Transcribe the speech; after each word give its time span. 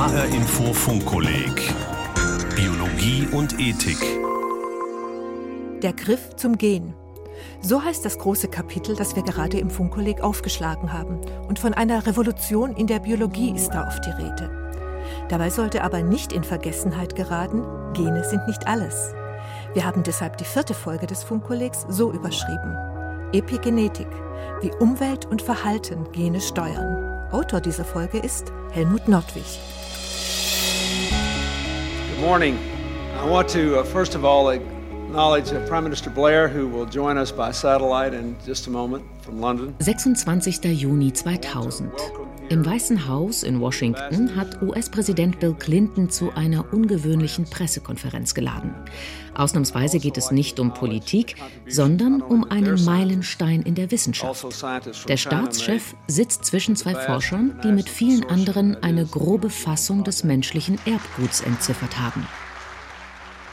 HR 0.00 0.24
Info 0.28 0.72
Funkkolleg 0.72 1.74
Biologie 2.56 3.28
und 3.32 3.60
Ethik. 3.60 3.98
Der 5.82 5.92
Griff 5.92 6.34
zum 6.36 6.56
Gen. 6.56 6.94
So 7.60 7.84
heißt 7.84 8.02
das 8.06 8.18
große 8.18 8.48
Kapitel, 8.48 8.96
das 8.96 9.14
wir 9.14 9.22
gerade 9.22 9.58
im 9.58 9.68
Funkkolleg 9.68 10.22
aufgeschlagen 10.22 10.94
haben. 10.94 11.20
Und 11.46 11.58
von 11.58 11.74
einer 11.74 12.06
Revolution 12.06 12.74
in 12.76 12.86
der 12.86 13.00
Biologie 13.00 13.52
ist 13.54 13.72
da 13.72 13.88
oft 13.88 14.02
die 14.06 14.22
Rede. 14.22 14.72
Dabei 15.28 15.50
sollte 15.50 15.84
aber 15.84 16.00
nicht 16.00 16.32
in 16.32 16.44
Vergessenheit 16.44 17.14
geraten, 17.14 17.62
Gene 17.92 18.24
sind 18.24 18.46
nicht 18.46 18.66
alles. 18.66 19.12
Wir 19.74 19.84
haben 19.84 20.02
deshalb 20.02 20.38
die 20.38 20.44
vierte 20.44 20.72
Folge 20.72 21.08
des 21.08 21.22
Funkkollegs 21.22 21.84
so 21.90 22.10
überschrieben. 22.10 22.74
Epigenetik, 23.34 24.08
wie 24.62 24.72
Umwelt 24.80 25.26
und 25.26 25.42
Verhalten 25.42 26.10
Gene 26.12 26.40
steuern. 26.40 27.28
Autor 27.32 27.60
dieser 27.60 27.84
Folge 27.84 28.16
ist 28.16 28.50
Helmut 28.72 29.06
Nordwig. 29.06 29.60
Good 32.20 32.26
morning. 32.26 32.58
I 33.14 33.24
want 33.24 33.48
to 33.48 33.78
uh, 33.78 33.82
first 33.82 34.14
of 34.14 34.26
all 34.26 34.50
acknowledge 34.50 35.52
uh, 35.52 35.66
Prime 35.66 35.84
Minister 35.84 36.10
Blair, 36.10 36.48
who 36.48 36.68
will 36.68 36.84
join 36.84 37.16
us 37.16 37.32
by 37.32 37.50
satellite 37.50 38.12
in 38.12 38.36
just 38.44 38.66
a 38.66 38.70
moment 38.70 39.06
from 39.22 39.40
London. 39.40 39.74
26. 40.24 40.58
Juni 40.58 41.14
2000. 41.14 41.90
Im 42.50 42.66
Weißen 42.66 43.06
Haus 43.06 43.44
in 43.44 43.60
Washington 43.60 44.34
hat 44.34 44.60
US-Präsident 44.60 45.38
Bill 45.38 45.54
Clinton 45.54 46.10
zu 46.10 46.32
einer 46.32 46.72
ungewöhnlichen 46.72 47.44
Pressekonferenz 47.44 48.34
geladen. 48.34 48.74
Ausnahmsweise 49.36 50.00
geht 50.00 50.18
es 50.18 50.32
nicht 50.32 50.58
um 50.58 50.74
Politik, 50.74 51.36
sondern 51.68 52.20
um 52.20 52.42
einen 52.42 52.84
Meilenstein 52.84 53.62
in 53.62 53.76
der 53.76 53.92
Wissenschaft. 53.92 54.44
Der 55.08 55.16
Staatschef 55.16 55.94
sitzt 56.08 56.44
zwischen 56.44 56.74
zwei 56.74 56.96
Forschern, 56.96 57.56
die 57.62 57.70
mit 57.70 57.88
vielen 57.88 58.24
anderen 58.24 58.74
eine 58.82 59.06
grobe 59.06 59.48
Fassung 59.48 60.02
des 60.02 60.24
menschlichen 60.24 60.76
Erbguts 60.86 61.42
entziffert 61.42 62.00
haben. 62.00 62.26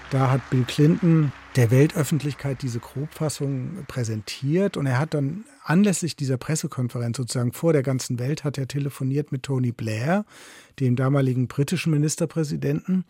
Da 0.10 0.32
hat 0.32 0.50
Bill 0.50 0.64
Clinton 0.64 1.32
der 1.58 1.72
Weltöffentlichkeit 1.72 2.62
diese 2.62 2.80
Grobfassung 2.80 3.86
präsentiert 3.88 4.78
und 4.78 4.86
er 4.86 5.00
hat 5.00 5.16
dann 5.16 5.44
anlässlich 5.64 6.16
dieser 6.16 6.38
Pressekonferenz 6.38 7.18
sozusagen 7.18 7.52
vor 7.52 7.74
der 7.74 7.82
ganzen 7.82 8.20
Welt 8.20 8.44
hat 8.44 8.60
er 8.60 8.68
telefoniert 8.68 9.32
mit 9.32 9.44
Tony 9.44 9.72
Blair, 9.72 10.24
dem 10.80 10.96
damaligen 10.96 11.48
britischen 11.48 11.92
Ministerpräsidenten 11.92 13.06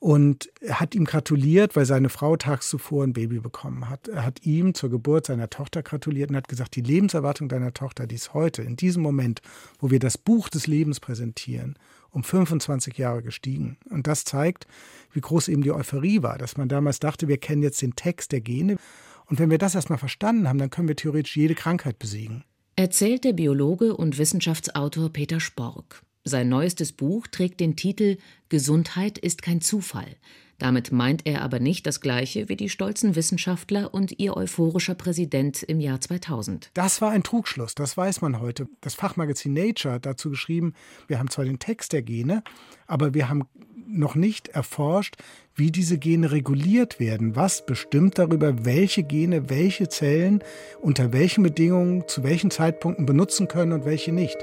und 0.00 0.50
er 0.60 0.80
hat 0.80 0.94
ihm 0.94 1.04
gratuliert, 1.04 1.76
weil 1.76 1.84
seine 1.84 2.08
Frau 2.08 2.36
tags 2.36 2.68
zuvor 2.68 3.04
ein 3.04 3.12
Baby 3.12 3.40
bekommen 3.40 3.90
hat. 3.90 4.06
Er 4.08 4.24
hat 4.24 4.46
ihm 4.46 4.72
zur 4.72 4.90
Geburt 4.90 5.26
seiner 5.26 5.50
Tochter 5.50 5.82
gratuliert 5.82 6.30
und 6.30 6.36
hat 6.36 6.48
gesagt, 6.48 6.76
die 6.76 6.82
Lebenserwartung 6.82 7.48
deiner 7.48 7.74
Tochter, 7.74 8.06
die 8.06 8.14
ist 8.14 8.32
heute, 8.32 8.62
in 8.62 8.76
diesem 8.76 9.02
Moment, 9.02 9.42
wo 9.80 9.90
wir 9.90 9.98
das 9.98 10.16
Buch 10.16 10.48
des 10.48 10.68
Lebens 10.68 11.00
präsentieren, 11.00 11.76
um 12.10 12.24
25 12.24 12.96
Jahre 12.98 13.22
gestiegen. 13.22 13.76
Und 13.90 14.06
das 14.06 14.24
zeigt, 14.24 14.66
wie 15.12 15.20
groß 15.20 15.48
eben 15.48 15.62
die 15.62 15.72
Euphorie 15.72 16.22
war, 16.22 16.38
dass 16.38 16.56
man 16.56 16.68
damals 16.68 17.00
dachte, 17.00 17.28
wir 17.28 17.38
kennen 17.38 17.62
jetzt 17.62 17.82
den 17.82 17.96
Text 17.96 18.32
der 18.32 18.40
Gene. 18.40 18.76
Und 19.26 19.38
wenn 19.38 19.50
wir 19.50 19.58
das 19.58 19.74
erstmal 19.74 19.98
verstanden 19.98 20.48
haben, 20.48 20.58
dann 20.58 20.70
können 20.70 20.88
wir 20.88 20.96
theoretisch 20.96 21.36
jede 21.36 21.54
Krankheit 21.54 21.98
besiegen. 21.98 22.44
Erzählt 22.76 23.24
der 23.24 23.32
Biologe 23.32 23.96
und 23.96 24.18
Wissenschaftsautor 24.18 25.12
Peter 25.12 25.40
Spork. 25.40 26.02
Sein 26.28 26.50
neuestes 26.50 26.92
Buch 26.92 27.26
trägt 27.26 27.58
den 27.58 27.74
Titel 27.74 28.18
Gesundheit 28.50 29.16
ist 29.16 29.40
kein 29.40 29.62
Zufall. 29.62 30.16
Damit 30.58 30.92
meint 30.92 31.24
er 31.24 31.40
aber 31.40 31.58
nicht 31.58 31.86
das 31.86 32.02
Gleiche 32.02 32.50
wie 32.50 32.56
die 32.56 32.68
stolzen 32.68 33.16
Wissenschaftler 33.16 33.94
und 33.94 34.18
ihr 34.18 34.36
euphorischer 34.36 34.94
Präsident 34.94 35.62
im 35.62 35.80
Jahr 35.80 36.00
2000. 36.00 36.70
Das 36.74 37.00
war 37.00 37.12
ein 37.12 37.22
Trugschluss, 37.22 37.74
das 37.74 37.96
weiß 37.96 38.20
man 38.20 38.40
heute. 38.40 38.68
Das 38.82 38.94
Fachmagazin 38.94 39.54
Nature 39.54 39.94
hat 39.94 40.04
dazu 40.04 40.28
geschrieben, 40.28 40.74
wir 41.06 41.18
haben 41.18 41.30
zwar 41.30 41.46
den 41.46 41.60
Text 41.60 41.94
der 41.94 42.02
Gene, 42.02 42.42
aber 42.86 43.14
wir 43.14 43.30
haben 43.30 43.44
noch 43.86 44.14
nicht 44.14 44.48
erforscht, 44.48 45.16
wie 45.54 45.70
diese 45.70 45.96
Gene 45.96 46.30
reguliert 46.30 47.00
werden. 47.00 47.36
Was 47.36 47.64
bestimmt 47.64 48.18
darüber, 48.18 48.66
welche 48.66 49.02
Gene 49.02 49.48
welche 49.48 49.88
Zellen 49.88 50.44
unter 50.82 51.14
welchen 51.14 51.42
Bedingungen 51.42 52.06
zu 52.06 52.22
welchen 52.22 52.50
Zeitpunkten 52.50 53.06
benutzen 53.06 53.48
können 53.48 53.72
und 53.72 53.86
welche 53.86 54.12
nicht. 54.12 54.36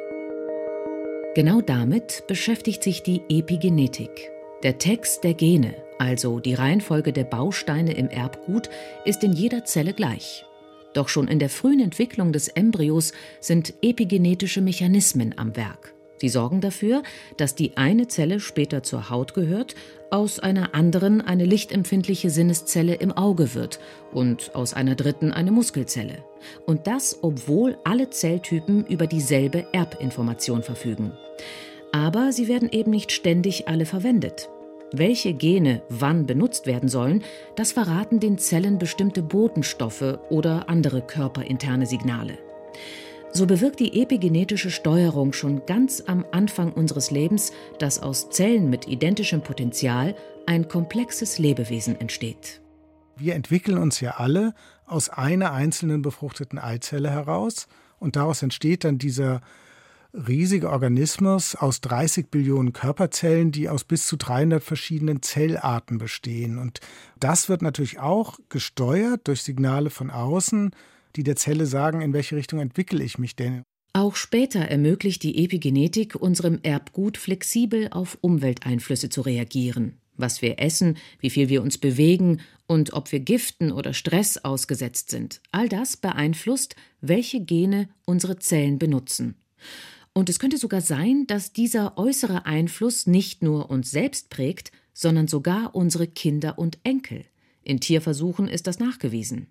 Genau 1.35 1.59
damit 1.59 2.23
beschäftigt 2.27 2.81
sich 2.81 3.03
die 3.03 3.21
Epigenetik. 3.27 4.31
Der 4.63 4.77
Text 4.77 5.25
der 5.25 5.33
Gene, 5.33 5.75
also 5.99 6.39
die 6.39 6.53
Reihenfolge 6.53 7.11
der 7.11 7.25
Bausteine 7.25 7.91
im 7.91 8.07
Erbgut, 8.07 8.69
ist 9.03 9.21
in 9.21 9.33
jeder 9.33 9.65
Zelle 9.65 9.91
gleich. 9.91 10.45
Doch 10.93 11.09
schon 11.09 11.27
in 11.27 11.39
der 11.39 11.49
frühen 11.49 11.81
Entwicklung 11.81 12.31
des 12.31 12.47
Embryos 12.47 13.11
sind 13.41 13.73
epigenetische 13.81 14.61
Mechanismen 14.61 15.37
am 15.37 15.57
Werk. 15.57 15.94
Sie 16.17 16.29
sorgen 16.29 16.61
dafür, 16.61 17.03
dass 17.37 17.55
die 17.55 17.77
eine 17.77 18.07
Zelle 18.07 18.39
später 18.39 18.83
zur 18.83 19.09
Haut 19.09 19.33
gehört, 19.33 19.75
aus 20.11 20.39
einer 20.39 20.73
anderen 20.73 21.21
eine 21.21 21.45
lichtempfindliche 21.45 22.29
Sinneszelle 22.29 22.95
im 22.95 23.11
Auge 23.11 23.53
wird 23.53 23.79
und 24.13 24.55
aus 24.55 24.73
einer 24.73 24.95
dritten 24.95 25.31
eine 25.31 25.51
Muskelzelle. 25.51 26.23
Und 26.65 26.87
das, 26.87 27.19
obwohl 27.21 27.77
alle 27.83 28.09
Zelltypen 28.09 28.85
über 28.85 29.07
dieselbe 29.07 29.65
Erbinformation 29.73 30.63
verfügen. 30.63 31.11
Aber 31.91 32.31
sie 32.31 32.47
werden 32.47 32.69
eben 32.71 32.91
nicht 32.91 33.11
ständig 33.11 33.67
alle 33.67 33.85
verwendet. 33.85 34.49
Welche 34.91 35.33
Gene 35.33 35.81
wann 35.89 36.25
benutzt 36.25 36.67
werden 36.67 36.87
sollen, 36.87 37.23
das 37.55 37.71
verraten 37.71 38.19
den 38.19 38.37
Zellen 38.37 38.77
bestimmte 38.77 39.21
Botenstoffe 39.21 40.19
oder 40.29 40.69
andere 40.69 41.01
körperinterne 41.01 41.85
Signale. 41.85 42.37
So 43.35 43.45
bewirkt 43.45 43.81
die 43.81 44.01
epigenetische 44.01 44.71
Steuerung 44.71 45.33
schon 45.33 45.65
ganz 45.65 46.01
am 46.07 46.23
Anfang 46.31 46.71
unseres 46.71 47.11
Lebens, 47.11 47.51
dass 47.79 47.99
aus 48.01 48.29
Zellen 48.29 48.69
mit 48.69 48.87
identischem 48.87 49.41
Potenzial 49.41 50.15
ein 50.45 50.69
komplexes 50.69 51.37
Lebewesen 51.37 51.99
entsteht. 51.99 52.61
Wir 53.17 53.35
entwickeln 53.35 53.77
uns 53.77 53.99
ja 53.99 54.11
alle 54.11 54.53
aus 54.85 55.09
einer 55.09 55.51
einzelnen 55.51 56.01
befruchteten 56.01 56.57
Eizelle 56.57 57.09
heraus 57.09 57.67
und 57.99 58.15
daraus 58.15 58.41
entsteht 58.41 58.85
dann 58.85 58.99
dieser 58.99 59.41
riesige 60.13 60.69
Organismus 60.69 61.57
aus 61.57 61.81
30 61.81 62.31
Billionen 62.31 62.71
Körperzellen, 62.71 63.51
die 63.51 63.67
aus 63.67 63.83
bis 63.83 64.07
zu 64.07 64.15
300 64.15 64.63
verschiedenen 64.63 65.21
Zellarten 65.21 65.97
bestehen. 65.97 66.57
Und 66.57 66.79
das 67.19 67.49
wird 67.49 67.61
natürlich 67.61 67.99
auch 67.99 68.39
gesteuert 68.47 69.27
durch 69.27 69.43
Signale 69.43 69.89
von 69.89 70.09
außen, 70.09 70.71
die 71.15 71.23
der 71.23 71.35
Zelle 71.35 71.65
sagen, 71.65 72.01
in 72.01 72.13
welche 72.13 72.35
Richtung 72.35 72.59
entwickle 72.59 73.03
ich 73.03 73.17
mich 73.17 73.35
denn. 73.35 73.63
Auch 73.93 74.17
später 74.17 74.59
ermöglicht 74.59 75.23
die 75.23 75.43
Epigenetik 75.43 76.15
unserem 76.15 76.59
Erbgut 76.63 77.17
flexibel 77.17 77.87
auf 77.91 78.17
Umwelteinflüsse 78.19 79.07
zu 79.09 79.21
reagieren. 79.21 79.99
Was 80.17 80.41
wir 80.41 80.59
essen, 80.59 80.97
wie 81.19 81.29
viel 81.29 81.49
wir 81.49 81.61
uns 81.61 81.77
bewegen 81.77 82.41
und 82.67 82.93
ob 82.93 83.11
wir 83.11 83.19
Giften 83.19 83.71
oder 83.71 83.93
Stress 83.93 84.37
ausgesetzt 84.37 85.11
sind. 85.11 85.41
All 85.51 85.69
das 85.69 85.97
beeinflusst, 85.97 86.75
welche 86.99 87.39
Gene 87.41 87.87
unsere 88.05 88.37
Zellen 88.39 88.79
benutzen. 88.79 89.35
Und 90.13 90.29
es 90.29 90.39
könnte 90.39 90.57
sogar 90.57 90.81
sein, 90.81 91.25
dass 91.27 91.53
dieser 91.53 91.97
äußere 91.97 92.45
Einfluss 92.45 93.07
nicht 93.07 93.43
nur 93.43 93.69
uns 93.69 93.91
selbst 93.91 94.29
prägt, 94.29 94.71
sondern 94.93 95.27
sogar 95.27 95.75
unsere 95.75 96.07
Kinder 96.07 96.57
und 96.57 96.79
Enkel. 96.83 97.25
In 97.63 97.79
Tierversuchen 97.79 98.47
ist 98.47 98.67
das 98.67 98.79
nachgewiesen. 98.79 99.47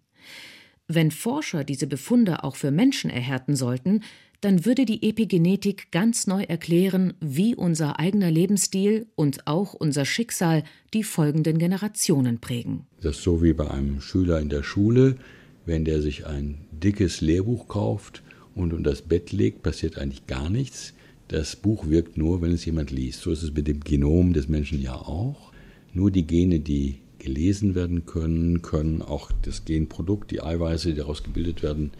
Wenn 0.87 1.11
Forscher 1.11 1.65
diese 1.65 1.87
Befunde 1.87 2.45
auch 2.45 2.57
für 2.57 2.71
Menschen 2.71 3.11
erhärten 3.11 3.57
sollten, 3.57 4.03
dann 4.43 4.67
würde 4.67 4.85
die 4.85 5.09
Epigenetik 5.09 5.91
ganz 5.91 6.27
neu 6.27 6.43
erklären, 6.43 7.15
wie 7.21 7.55
unser 7.55 7.99
eigener 7.99 8.31
Lebensstil 8.31 9.07
und 9.15 9.47
auch 9.47 9.73
unser 9.73 10.05
Schicksal 10.05 10.65
die 10.93 11.03
folgenden 11.03 11.57
Generationen 11.57 12.39
prägen. 12.39 12.87
Das 13.01 13.17
ist 13.17 13.23
so 13.23 13.43
wie 13.43 13.55
bei 13.55 13.71
einem 13.71 14.03
Schüler 14.03 14.41
in 14.41 14.51
der 14.51 14.63
Schule, 14.63 15.17
wenn 15.65 15.87
der 15.87 16.03
sich 16.03 16.27
ein 16.27 16.59
dickes 16.71 17.23
Lehrbuch 17.23 17.69
kauft 17.69 18.23
und 18.55 18.75
unter 18.75 18.91
das 18.91 19.01
Bett 19.01 19.33
legt, 19.33 19.63
passiert 19.63 19.97
eigentlich 19.97 20.27
gar 20.27 20.51
nichts. 20.51 20.93
Das 21.29 21.57
Buch 21.57 21.89
wirkt 21.89 22.19
nur, 22.19 22.43
wenn 22.43 22.53
es 22.53 22.67
jemand 22.67 22.91
liest. 22.91 23.23
So 23.23 23.31
ist 23.31 23.43
es 23.43 23.55
mit 23.55 23.67
dem 23.67 23.81
Genom 23.81 24.35
des 24.35 24.49
Menschen 24.49 24.83
ja 24.83 24.95
auch. 24.95 25.53
Nur 25.95 26.11
die 26.11 26.27
Gene, 26.27 26.61
die 26.61 26.99
gelesen 27.25 27.75
werden 27.75 28.05
können, 28.05 28.61
können 28.61 29.01
auch 29.01 29.33
das 29.43 29.65
Genprodukt, 29.65 30.31
die 30.31 30.43
Eiweiße, 30.43 30.91
die 30.91 30.97
daraus 30.97 31.23
gebildet 31.23 31.63
werden, 31.63 31.93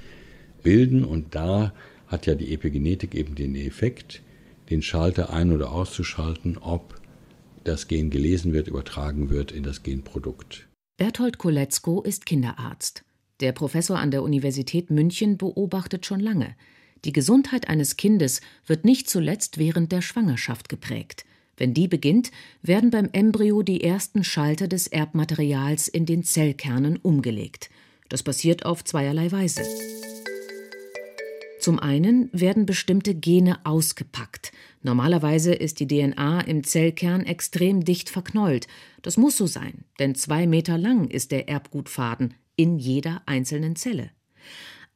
bilden. 0.63 1.05
Und 1.05 1.35
da 1.35 1.73
hat 2.07 2.27
ja 2.27 2.35
die 2.35 2.53
Epigenetik 2.53 3.15
eben 3.15 3.35
den 3.35 3.55
Effekt, 3.55 4.23
den 4.71 4.83
Schalter 4.83 5.33
ein- 5.33 5.53
oder 5.53 5.73
auszuschalten, 5.73 6.59
ob 6.59 7.01
das 7.65 7.89
Gen 7.89 8.11
gelesen 8.11 8.53
wird, 8.53 8.69
übertragen 8.69 9.31
wird 9.31 9.51
in 9.51 9.63
das 9.63 9.83
Genprodukt. 9.83 10.69
Berthold 10.99 11.39
Koletzko 11.39 12.03
ist 12.03 12.27
Kinderarzt. 12.27 13.05
Der 13.41 13.53
Professor 13.53 13.99
an 13.99 14.11
der 14.11 14.23
Universität 14.23 14.91
München 14.91 15.39
beobachtet 15.39 16.05
schon 16.07 16.21
lange. 16.21 16.55
Die 17.05 17.13
Gesundheit 17.13 17.69
eines 17.69 17.97
Kindes 17.97 18.43
wird 18.67 18.85
nicht 18.85 19.09
zuletzt 19.09 19.59
während 19.59 19.91
der 19.91 20.03
Schwangerschaft 20.03 20.69
geprägt. 20.69 21.25
Wenn 21.57 21.75
die 21.75 21.89
beginnt, 21.89 22.31
werden 22.63 22.91
beim 22.91 23.09
Embryo 23.13 23.63
die 23.63 23.83
ersten 23.83 24.25
Schalter 24.25 24.69
des 24.69 24.87
Erbmaterials 24.87 25.89
in 25.89 26.07
den 26.07 26.25
Zellkernen 26.25 26.97
umgelegt. 26.97 27.71
Das 28.09 28.23
passiert 28.23 28.65
auf 28.65 28.85
zweierlei 28.85 29.31
Weise. 29.33 29.63
Zum 31.61 31.79
einen 31.79 32.29
werden 32.33 32.67
bestimmte 32.67 33.15
Gene 33.15 33.65
ausgepackt, 33.65 34.53
Normalerweise 34.85 35.55
ist 35.55 35.81
die 35.81 35.89
DNA 35.89 36.43
im 36.43 36.63
Zellkern 36.63 37.25
extrem 37.25 37.85
dicht 37.85 38.11
verknollt. 38.11 38.69
Das 39.01 39.17
muss 39.17 39.39
so 39.39 39.47
sein, 39.47 39.87
denn 39.99 40.15
zwei 40.15 40.47
Meter 40.47 40.77
lang 40.77 41.09
ist 41.09 41.33
der 41.33 41.49
Erbgutfaden 41.49 42.35
in 42.55 42.79
jeder 42.79 43.23
einzelnen 43.25 43.77
Zelle. 43.77 44.11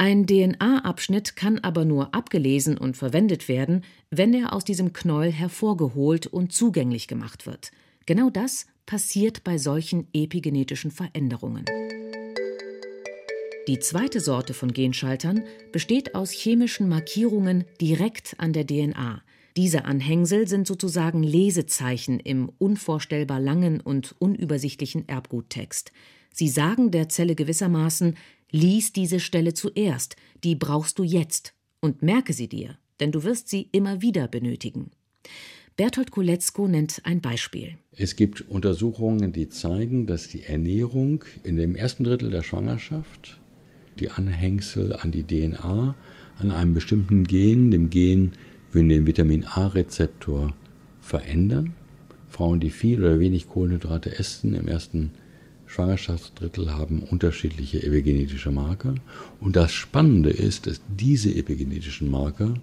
Ein 0.01 0.29
DNA-Abschnitt 0.29 1.35
kann 1.35 1.59
aber 1.59 1.85
nur 1.85 2.15
abgelesen 2.15 2.79
und 2.79 2.97
verwendet 2.97 3.49
werden, 3.49 3.83
wenn 4.11 4.33
er 4.33 4.53
aus 4.53 4.65
diesem 4.65 4.93
Knäuel 4.93 5.33
hervorgeholt 5.33 6.29
und 6.29 6.53
zugänglich 6.53 7.09
gemacht 7.09 7.47
wird. 7.47 7.73
Genau 8.07 8.31
das 8.31 8.67
passiert 8.87 9.43
bei 9.43 9.59
solchen 9.59 10.07
epigenetischen 10.13 10.93
Veränderungen. 10.93 11.65
Die 13.67 13.81
zweite 13.81 14.21
Sorte 14.21 14.55
von 14.55 14.73
Genschaltern 14.73 15.43
besteht 15.73 16.15
aus 16.15 16.31
chemischen 16.31 16.89
Markierungen 16.89 17.65
direkt 17.81 18.37
an 18.39 18.53
der 18.53 18.67
DNA. 18.67 19.21
Diese 19.57 19.85
Anhängsel 19.85 20.47
sind 20.47 20.69
sozusagen 20.69 21.25
Lesezeichen 21.25 22.21
im 22.21 22.53
unvorstellbar 22.59 23.41
langen 23.41 23.81
und 23.81 24.15
unübersichtlichen 24.21 25.09
Erbguttext. 25.09 25.91
Sie 26.33 26.49
sagen 26.49 26.93
der 26.93 27.09
Zelle 27.09 27.35
gewissermaßen, 27.35 28.17
lies 28.51 28.93
diese 28.93 29.21
Stelle 29.21 29.55
zuerst, 29.55 30.17
die 30.45 30.55
brauchst 30.55 30.99
du 30.99 31.05
jetzt 31.05 31.55
und 31.81 32.03
merke 32.03 32.33
sie 32.33 32.49
dir, 32.49 32.79
denn 33.01 33.13
du 33.13 33.25
wirst 33.25 33.49
sie 33.49 33.69
immer 33.73 34.03
wieder 34.03 34.29
benötigen. 34.29 34.91
Bertolt 35.77 36.11
Koletzko 36.11 36.67
nennt 36.67 37.03
ein 37.05 37.21
Beispiel. 37.21 37.79
Es 37.93 38.17
gibt 38.17 38.41
Untersuchungen, 38.41 39.33
die 39.33 39.49
zeigen, 39.49 40.07
dass 40.07 40.27
die 40.27 40.43
Ernährung 40.43 41.25
in 41.45 41.57
dem 41.57 41.77
ersten 41.77 42.03
Drittel 42.03 42.31
der 42.31 42.43
Schwangerschaft 42.43 43.39
die 44.01 44.11
Anhängsel 44.11 44.95
an 44.95 45.13
die 45.13 45.25
DNA 45.25 45.95
an 46.39 46.51
einem 46.51 46.75
bestimmten 46.75 47.25
Gen, 47.25 47.71
dem 47.71 47.91
Gen 47.91 48.33
würden 48.71 48.89
den 48.89 49.07
Vitamin 49.07 49.45
A-Rezeptor 49.45 50.55
verändern. 51.01 51.75
Frauen, 52.29 52.61
die 52.61 52.71
viel 52.71 53.01
oder 53.01 53.19
wenig 53.19 53.49
Kohlenhydrate 53.49 54.19
essen 54.19 54.55
im 54.55 54.69
ersten 54.69 55.13
Schwangerschaftsdrittel, 55.69 56.73
haben 56.73 57.03
unterschiedliche 57.03 57.83
epigenetische 57.83 58.51
Marker. 58.51 58.95
Und 59.41 59.55
das 59.55 59.73
Spannende 59.73 60.31
ist, 60.31 60.67
dass 60.67 60.81
diese 60.89 61.35
epigenetischen 61.35 62.11
Marker 62.11 62.55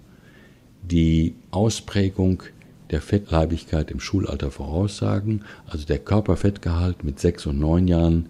die 0.84 1.36
Ausprägung 1.52 2.44
der 2.92 3.02
Fettleibigkeit 3.02 3.92
im 3.92 4.00
Schulalter 4.00 4.52
voraussagen, 4.52 5.44
also 5.66 5.86
der 5.86 6.00
Körperfettgehalt 6.00 7.04
mit 7.04 7.20
sechs 7.20 7.46
und 7.46 7.60
neun 7.60 7.88
Jahren 7.88 8.28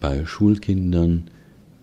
bei 0.00 0.26
Schulkindern 0.26 1.30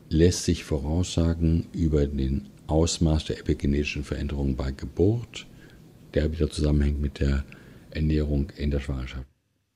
lässt 0.09 0.43
sich 0.43 0.63
voraussagen 0.63 1.67
über 1.73 2.05
den 2.05 2.47
Ausmaß 2.67 3.25
der 3.25 3.39
epigenetischen 3.39 4.03
Veränderungen 4.03 4.55
bei 4.55 4.71
Geburt, 4.71 5.47
der 6.13 6.31
wieder 6.31 6.49
zusammenhängt 6.49 7.01
mit 7.01 7.19
der 7.19 7.43
Ernährung 7.91 8.51
in 8.57 8.71
der 8.71 8.79
Schwangerschaft. 8.79 9.25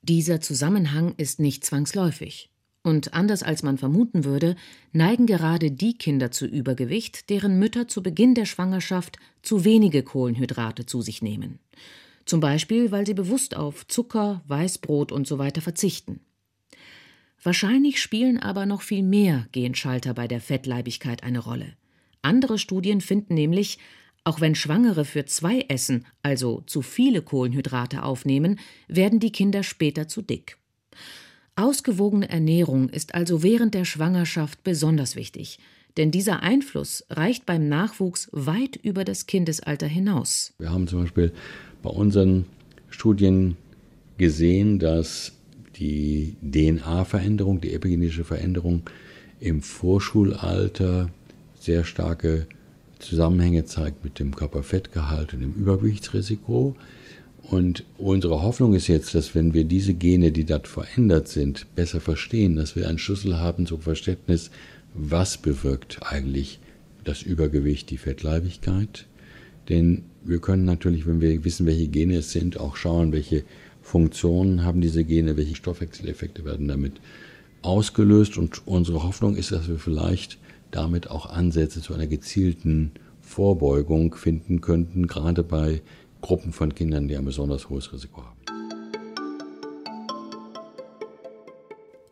Dieser 0.02 0.40
Zusammenhang 0.40 1.14
ist 1.16 1.40
nicht 1.40 1.64
zwangsläufig. 1.64 2.50
Und 2.86 3.14
anders 3.14 3.42
als 3.42 3.64
man 3.64 3.78
vermuten 3.78 4.24
würde, 4.24 4.54
neigen 4.92 5.26
gerade 5.26 5.72
die 5.72 5.98
Kinder 5.98 6.30
zu 6.30 6.46
Übergewicht, 6.46 7.30
deren 7.30 7.58
Mütter 7.58 7.88
zu 7.88 8.00
Beginn 8.00 8.36
der 8.36 8.44
Schwangerschaft 8.44 9.16
zu 9.42 9.64
wenige 9.64 10.04
Kohlenhydrate 10.04 10.86
zu 10.86 11.02
sich 11.02 11.20
nehmen. 11.20 11.58
Zum 12.26 12.38
Beispiel, 12.38 12.92
weil 12.92 13.04
sie 13.04 13.14
bewusst 13.14 13.56
auf 13.56 13.88
Zucker, 13.88 14.40
Weißbrot 14.46 15.10
usw. 15.10 15.50
So 15.52 15.60
verzichten. 15.62 16.20
Wahrscheinlich 17.42 18.00
spielen 18.00 18.38
aber 18.38 18.66
noch 18.66 18.82
viel 18.82 19.02
mehr 19.02 19.48
Genschalter 19.50 20.14
bei 20.14 20.28
der 20.28 20.40
Fettleibigkeit 20.40 21.24
eine 21.24 21.40
Rolle. 21.40 21.72
Andere 22.22 22.56
Studien 22.56 23.00
finden 23.00 23.34
nämlich, 23.34 23.80
auch 24.22 24.40
wenn 24.40 24.54
Schwangere 24.54 25.04
für 25.04 25.24
zwei 25.24 25.64
essen, 25.66 26.06
also 26.22 26.62
zu 26.66 26.82
viele 26.82 27.22
Kohlenhydrate 27.22 28.04
aufnehmen, 28.04 28.60
werden 28.86 29.18
die 29.18 29.32
Kinder 29.32 29.64
später 29.64 30.06
zu 30.06 30.22
dick. 30.22 30.58
Ausgewogene 31.58 32.28
Ernährung 32.28 32.90
ist 32.90 33.14
also 33.14 33.42
während 33.42 33.72
der 33.72 33.86
Schwangerschaft 33.86 34.62
besonders 34.62 35.16
wichtig, 35.16 35.58
denn 35.96 36.10
dieser 36.10 36.42
Einfluss 36.42 37.06
reicht 37.08 37.46
beim 37.46 37.66
Nachwuchs 37.70 38.28
weit 38.32 38.76
über 38.76 39.04
das 39.04 39.26
Kindesalter 39.26 39.86
hinaus. 39.86 40.52
Wir 40.58 40.70
haben 40.70 40.86
zum 40.86 41.00
Beispiel 41.00 41.32
bei 41.82 41.88
unseren 41.88 42.44
Studien 42.90 43.56
gesehen, 44.18 44.78
dass 44.78 45.32
die 45.76 46.36
DNA-Veränderung, 46.42 47.62
die 47.62 47.72
epigenetische 47.72 48.24
Veränderung 48.24 48.82
im 49.40 49.62
Vorschulalter 49.62 51.08
sehr 51.58 51.84
starke 51.84 52.46
Zusammenhänge 52.98 53.64
zeigt 53.64 54.04
mit 54.04 54.18
dem 54.18 54.36
Körperfettgehalt 54.36 55.32
und 55.32 55.40
dem 55.40 55.54
Übergewichtsrisiko. 55.54 56.76
Und 57.48 57.84
unsere 57.96 58.42
Hoffnung 58.42 58.74
ist 58.74 58.88
jetzt, 58.88 59.14
dass 59.14 59.36
wenn 59.36 59.54
wir 59.54 59.64
diese 59.64 59.94
Gene, 59.94 60.32
die 60.32 60.44
dort 60.44 60.66
verändert 60.66 61.28
sind, 61.28 61.66
besser 61.76 62.00
verstehen, 62.00 62.56
dass 62.56 62.74
wir 62.74 62.88
einen 62.88 62.98
Schlüssel 62.98 63.38
haben 63.38 63.66
zum 63.66 63.80
Verständnis, 63.80 64.50
was 64.94 65.36
bewirkt 65.36 66.00
eigentlich 66.02 66.58
das 67.04 67.22
Übergewicht, 67.22 67.90
die 67.90 67.98
Fettleibigkeit. 67.98 69.06
Denn 69.68 70.02
wir 70.24 70.40
können 70.40 70.64
natürlich, 70.64 71.06
wenn 71.06 71.20
wir 71.20 71.44
wissen, 71.44 71.66
welche 71.66 71.86
Gene 71.86 72.16
es 72.16 72.32
sind, 72.32 72.58
auch 72.58 72.74
schauen, 72.74 73.12
welche 73.12 73.44
Funktionen 73.80 74.64
haben 74.64 74.80
diese 74.80 75.04
Gene, 75.04 75.36
welche 75.36 75.54
Stoffwechseleffekte 75.54 76.44
werden 76.44 76.66
damit 76.66 76.94
ausgelöst. 77.62 78.38
Und 78.38 78.66
unsere 78.66 79.04
Hoffnung 79.04 79.36
ist, 79.36 79.52
dass 79.52 79.68
wir 79.68 79.78
vielleicht 79.78 80.38
damit 80.72 81.10
auch 81.10 81.30
Ansätze 81.30 81.80
zu 81.80 81.94
einer 81.94 82.08
gezielten 82.08 82.90
Vorbeugung 83.20 84.16
finden 84.16 84.60
könnten, 84.60 85.06
gerade 85.06 85.44
bei 85.44 85.80
Gruppen 86.26 86.52
von 86.52 86.74
Kindern, 86.74 87.06
die 87.06 87.16
ein 87.16 87.24
besonders 87.24 87.68
hohes 87.68 87.92
Risiko 87.92 88.20
haben. 88.24 88.40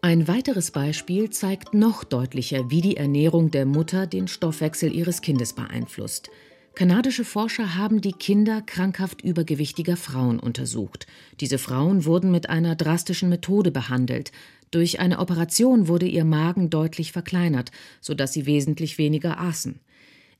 Ein 0.03 0.29
weiteres 0.29 0.71
Beispiel 0.71 1.31
zeigt 1.31 1.75
noch 1.75 2.05
deutlicher, 2.05 2.71
wie 2.71 2.81
die 2.81 2.97
Ernährung 2.97 3.51
der 3.51 3.67
Mutter 3.67 4.07
den 4.07 4.29
Stoffwechsel 4.29 4.95
ihres 4.95 5.21
Kindes 5.21 5.53
beeinflusst. 5.53 6.31
Kanadische 6.77 7.25
Forscher 7.25 7.75
haben 7.75 8.01
die 8.01 8.13
Kinder 8.13 8.63
krankhaft 8.63 9.21
übergewichtiger 9.23 9.97
Frauen 9.97 10.39
untersucht. 10.39 11.09
Diese 11.41 11.59
Frauen 11.59 12.05
wurden 12.05 12.31
mit 12.31 12.49
einer 12.49 12.77
drastischen 12.77 13.29
Methode 13.29 13.73
behandelt, 13.73 14.31
durch 14.71 15.01
eine 15.01 15.19
Operation 15.19 15.89
wurde 15.89 16.07
ihr 16.07 16.25
Magen 16.25 16.71
deutlich 16.71 17.11
verkleinert, 17.11 17.73
sodass 18.01 18.33
sie 18.33 18.47
wesentlich 18.47 18.97
weniger 18.99 19.41
aßen. 19.41 19.81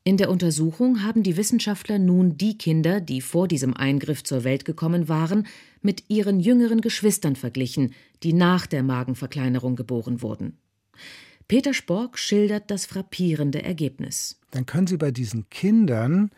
In 0.07 0.19
der 0.19 0.29
Untersuchung 0.29 1.03
haben 1.03 1.23
die 1.23 1.39
Wissenschaftler 1.39 1.99
nun 1.99 2.37
die 2.37 2.59
Kinder, 2.59 3.01
die 3.01 3.23
vor 3.23 3.49
diesem 3.49 3.75
Eingriff 3.75 4.23
zur 4.23 4.45
Welt 4.45 4.67
gekommen 4.67 5.09
waren, 5.09 5.47
mit 5.81 6.05
ihren 6.09 6.41
jüngeren 6.41 6.83
Geschwistern 6.83 7.37
verglichen, 7.37 7.95
die 8.23 8.35
nach 8.35 8.67
der 8.67 8.83
Magenverkleinerung 8.83 9.77
geboren 9.77 10.21
wurden. 10.21 10.59
Peter 11.49 11.73
Spork 11.73 12.19
schildert 12.19 12.71
das 12.71 12.85
frappierende 12.85 13.63
Ergebnis. 13.63 14.39
Dann 14.51 14.67
können 14.67 14.87
Sie 14.87 14.99
bei 14.99 15.11
diesen 15.11 15.49
Kindern 15.49 16.31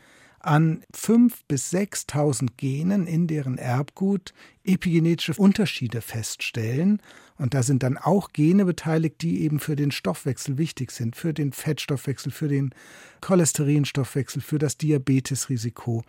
an 0.46 0.82
5.000 0.94 1.32
bis 1.48 1.72
6.000 1.72 2.50
Genen 2.56 3.06
in 3.06 3.26
deren 3.26 3.58
Erbgut 3.58 4.32
epigenetische 4.64 5.34
Unterschiede 5.34 6.00
feststellen. 6.00 7.02
Und 7.38 7.54
da 7.54 7.62
sind 7.62 7.82
dann 7.82 7.98
auch 7.98 8.32
Gene 8.32 8.64
beteiligt, 8.64 9.22
die 9.22 9.42
eben 9.42 9.60
für 9.60 9.76
den 9.76 9.90
Stoffwechsel 9.90 10.58
wichtig 10.58 10.90
sind, 10.90 11.16
für 11.16 11.34
den 11.34 11.52
Fettstoffwechsel, 11.52 12.32
für 12.32 12.48
den 12.48 12.74
Cholesterinstoffwechsel, 13.20 14.40
für 14.40 14.58
das 14.58 14.78
Diabetesrisiko. 14.78 16.04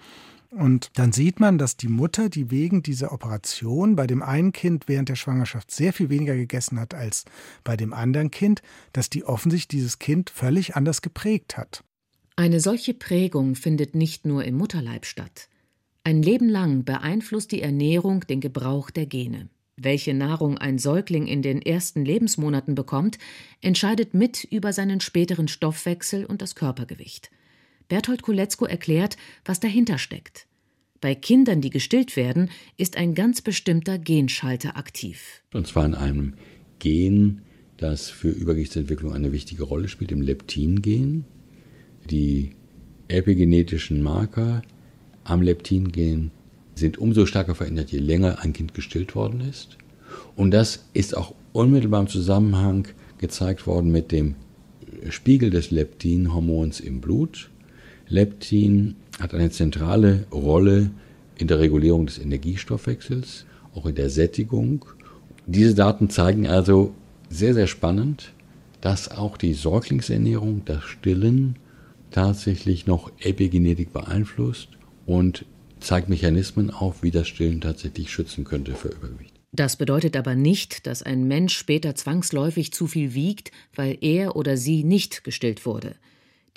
Und 0.49 0.91
dann 0.97 1.11
sieht 1.11 1.39
man, 1.39 1.57
dass 1.57 1.75
die 1.75 1.89
Mutter, 1.89 2.29
die 2.29 2.51
wegen 2.51 2.81
dieser 2.81 3.11
Operation 3.11 3.95
bei 3.97 4.07
dem 4.07 4.23
einen 4.23 4.53
Kind 4.53 4.87
während 4.87 5.09
der 5.09 5.15
Schwangerschaft 5.15 5.71
sehr 5.71 5.91
viel 5.91 6.09
weniger 6.09 6.35
gegessen 6.35 6.79
hat 6.79 6.93
als 6.93 7.25
bei 7.65 7.75
dem 7.75 7.93
anderen 7.93 8.31
Kind, 8.31 8.61
dass 8.93 9.09
die 9.09 9.25
offensichtlich 9.25 9.79
dieses 9.79 9.99
Kind 9.99 10.29
völlig 10.29 10.75
anders 10.75 11.01
geprägt 11.01 11.57
hat. 11.57 11.83
Eine 12.39 12.59
solche 12.59 12.93
Prägung 12.93 13.55
findet 13.55 13.95
nicht 13.95 14.27
nur 14.27 14.45
im 14.45 14.57
Mutterleib 14.57 15.07
statt. 15.07 15.49
Ein 16.03 16.21
Leben 16.21 16.47
lang 16.47 16.83
beeinflusst 16.85 17.51
die 17.51 17.63
Ernährung 17.63 18.21
den 18.27 18.41
Gebrauch 18.41 18.91
der 18.91 19.07
Gene. 19.07 19.49
Welche 19.75 20.13
Nahrung 20.13 20.59
ein 20.59 20.77
Säugling 20.77 21.25
in 21.25 21.41
den 21.41 21.63
ersten 21.63 22.05
Lebensmonaten 22.05 22.75
bekommt, 22.75 23.17
entscheidet 23.61 24.13
mit 24.13 24.43
über 24.43 24.71
seinen 24.71 25.01
späteren 25.01 25.47
Stoffwechsel 25.47 26.25
und 26.25 26.43
das 26.43 26.53
Körpergewicht. 26.53 27.31
Berthold 27.87 28.21
Koletzko 28.21 28.65
erklärt, 28.65 29.17
was 29.43 29.59
dahinter 29.59 29.97
steckt. 29.97 30.45
Bei 31.01 31.15
Kindern, 31.15 31.59
die 31.61 31.71
gestillt 31.71 32.15
werden, 32.15 32.51
ist 32.77 32.97
ein 32.97 33.15
ganz 33.15 33.41
bestimmter 33.41 33.97
Genschalter 33.97 34.77
aktiv. 34.77 35.41
Und 35.53 35.65
zwar 35.65 35.85
in 35.87 35.95
einem 35.95 36.35
Gen, 36.77 37.41
das 37.77 38.11
für 38.11 38.29
Übergewichtsentwicklung 38.29 39.11
eine 39.13 39.31
wichtige 39.31 39.63
Rolle 39.63 39.87
spielt, 39.87 40.11
dem 40.11 40.21
Leptin-Gen 40.21 41.25
die 42.09 42.51
epigenetischen 43.07 44.01
Marker 44.01 44.61
am 45.23 45.41
Leptin-Gen 45.41 46.31
sind 46.75 46.97
umso 46.97 47.25
stärker 47.25 47.55
verändert, 47.55 47.91
je 47.91 47.99
länger 47.99 48.39
ein 48.41 48.53
Kind 48.53 48.73
gestillt 48.73 49.15
worden 49.15 49.41
ist. 49.41 49.77
Und 50.35 50.51
das 50.51 50.85
ist 50.93 51.17
auch 51.17 51.33
unmittelbar 51.53 52.01
im 52.01 52.07
Zusammenhang 52.07 52.87
gezeigt 53.17 53.65
worden 53.67 53.91
mit 53.91 54.11
dem 54.11 54.35
Spiegel 55.09 55.49
des 55.49 55.71
Leptin-Hormons 55.71 56.79
im 56.79 57.01
Blut. 57.01 57.49
Leptin 58.07 58.95
hat 59.19 59.33
eine 59.33 59.51
zentrale 59.51 60.25
Rolle 60.31 60.91
in 61.37 61.47
der 61.47 61.59
Regulierung 61.59 62.05
des 62.05 62.19
Energiestoffwechsels, 62.19 63.45
auch 63.73 63.85
in 63.85 63.95
der 63.95 64.09
Sättigung. 64.09 64.85
Diese 65.45 65.75
Daten 65.75 66.09
zeigen 66.09 66.47
also 66.47 66.93
sehr, 67.29 67.53
sehr 67.53 67.67
spannend, 67.67 68.33
dass 68.81 69.11
auch 69.11 69.37
die 69.37 69.53
Säuglingsernährung, 69.53 70.63
das 70.65 70.83
Stillen 70.83 71.57
tatsächlich 72.11 72.87
noch 72.87 73.11
Epigenetik 73.19 73.93
beeinflusst 73.93 74.69
und 75.05 75.45
zeigt 75.79 76.09
Mechanismen 76.09 76.71
auf, 76.71 77.03
wie 77.03 77.11
das 77.11 77.27
Stillen 77.27 77.61
tatsächlich 77.61 78.11
schützen 78.11 78.43
könnte 78.43 78.75
für 78.75 78.89
Übergewicht. 78.89 79.33
Das 79.51 79.75
bedeutet 79.75 80.15
aber 80.17 80.35
nicht, 80.35 80.85
dass 80.87 81.03
ein 81.03 81.27
Mensch 81.27 81.57
später 81.57 81.95
zwangsläufig 81.95 82.73
zu 82.73 82.87
viel 82.87 83.13
wiegt, 83.13 83.51
weil 83.75 83.97
er 84.01 84.35
oder 84.35 84.57
sie 84.57 84.83
nicht 84.83 85.23
gestillt 85.23 85.65
wurde. 85.65 85.95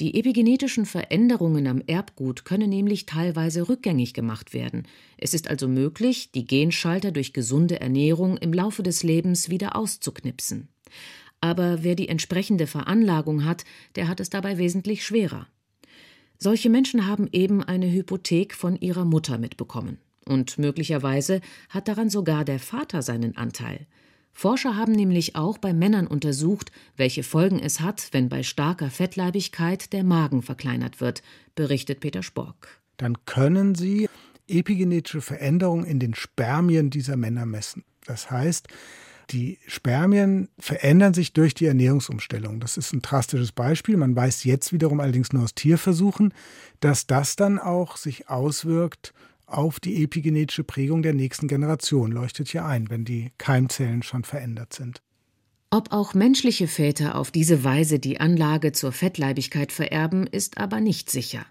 Die 0.01 0.19
epigenetischen 0.19 0.87
Veränderungen 0.87 1.67
am 1.67 1.83
Erbgut 1.87 2.47
können 2.47 2.71
nämlich 2.71 3.05
teilweise 3.05 3.69
rückgängig 3.69 4.15
gemacht 4.15 4.55
werden. 4.55 4.85
Es 5.19 5.35
ist 5.35 5.49
also 5.49 5.69
möglich, 5.69 6.31
die 6.33 6.47
Genschalter 6.47 7.13
durch 7.13 7.35
gesunde 7.35 7.81
Ernährung 7.81 8.39
im 8.39 8.53
Laufe 8.53 8.83
des 8.83 9.03
Lebens 9.03 9.51
wieder 9.51 9.77
auszuknipsen. 9.77 10.69
Aber 11.41 11.83
wer 11.83 11.95
die 11.95 12.09
entsprechende 12.09 12.67
Veranlagung 12.67 13.45
hat, 13.45 13.65
der 13.97 14.09
hat 14.09 14.21
es 14.21 14.31
dabei 14.31 14.59
wesentlich 14.59 15.05
schwerer. 15.05 15.47
Solche 16.39 16.71
Menschen 16.71 17.07
haben 17.07 17.29
eben 17.33 17.63
eine 17.63 17.91
Hypothek 17.91 18.55
von 18.55 18.77
ihrer 18.77 19.05
Mutter 19.05 19.39
mitbekommen. 19.39 19.99
Und 20.25 20.59
möglicherweise 20.59 21.41
hat 21.69 21.89
daran 21.89 22.11
sogar 22.11 22.45
der 22.45 22.59
Vater 22.59 23.03
seinen 23.03 23.37
Anteil. 23.37 23.87
Forscher 24.33 24.77
haben 24.77 24.93
nämlich 24.93 25.37
auch 25.37 25.59
bei 25.59 25.73
Männern 25.73 26.07
untersucht, 26.07 26.71
welche 26.97 27.23
Folgen 27.23 27.59
es 27.59 27.81
hat, 27.81 28.09
wenn 28.13 28.29
bei 28.29 28.43
starker 28.43 28.91
Fettleibigkeit 28.91 29.93
der 29.93 30.05
Magen 30.05 30.43
verkleinert 30.43 31.01
wird, 31.01 31.23
berichtet 31.55 32.01
Peter 32.01 32.23
Spork. 32.23 32.81
Dann 32.97 33.25
können 33.25 33.75
sie 33.75 34.09
epigenetische 34.47 35.21
Veränderungen 35.21 35.85
in 35.85 35.99
den 35.99 36.15
Spermien 36.15 36.91
dieser 36.91 37.17
Männer 37.17 37.45
messen. 37.45 37.85
Das 38.07 38.31
heißt, 38.31 38.69
die 39.33 39.59
Spermien 39.67 40.49
verändern 40.59 41.15
sich 41.15 41.33
durch 41.33 41.55
die 41.55 41.67
Ernährungsumstellung. 41.67 42.61
Das 42.61 42.77
ist 42.77 42.93
ein 42.93 43.03
drastisches 43.03 43.53
Beispiel. 43.53 43.97
Man 43.97 44.17
weiß 44.17 44.45
jetzt 44.45 44.73
wiederum 44.73 45.01
allerdings 45.01 45.33
nur 45.33 45.45
aus 45.45 45.55
Tierversuchen, 45.55 46.35
dass 46.81 47.07
das 47.07 47.37
dann 47.37 47.59
auch 47.59 47.97
sich 47.97 48.29
auswirkt 48.29 49.13
auf 49.47 49.81
die 49.81 50.03
epigenetische 50.03 50.65
Prägung 50.65 51.03
der 51.03 51.15
nächsten 51.15 51.49
Generation, 51.49 52.13
leuchtet 52.13 52.49
hier 52.49 52.65
ein, 52.65 52.89
wenn 52.89 53.05
die 53.05 53.33
Keimzellen 53.39 54.03
schon 54.03 54.25
verändert 54.25 54.73
sind. 54.73 55.03
Ob 55.71 55.93
auch 55.93 56.15
menschliche 56.15 56.67
Väter 56.67 57.15
auf 57.17 57.31
diese 57.31 57.63
Weise 57.63 57.99
die 57.99 58.21
Anlage 58.21 58.73
zur 58.73 58.93
Fettleibigkeit 58.93 59.73
vererben, 59.73 60.27
ist 60.27 60.59
aber 60.59 60.81
nicht 60.81 61.11
sicher. 61.11 61.47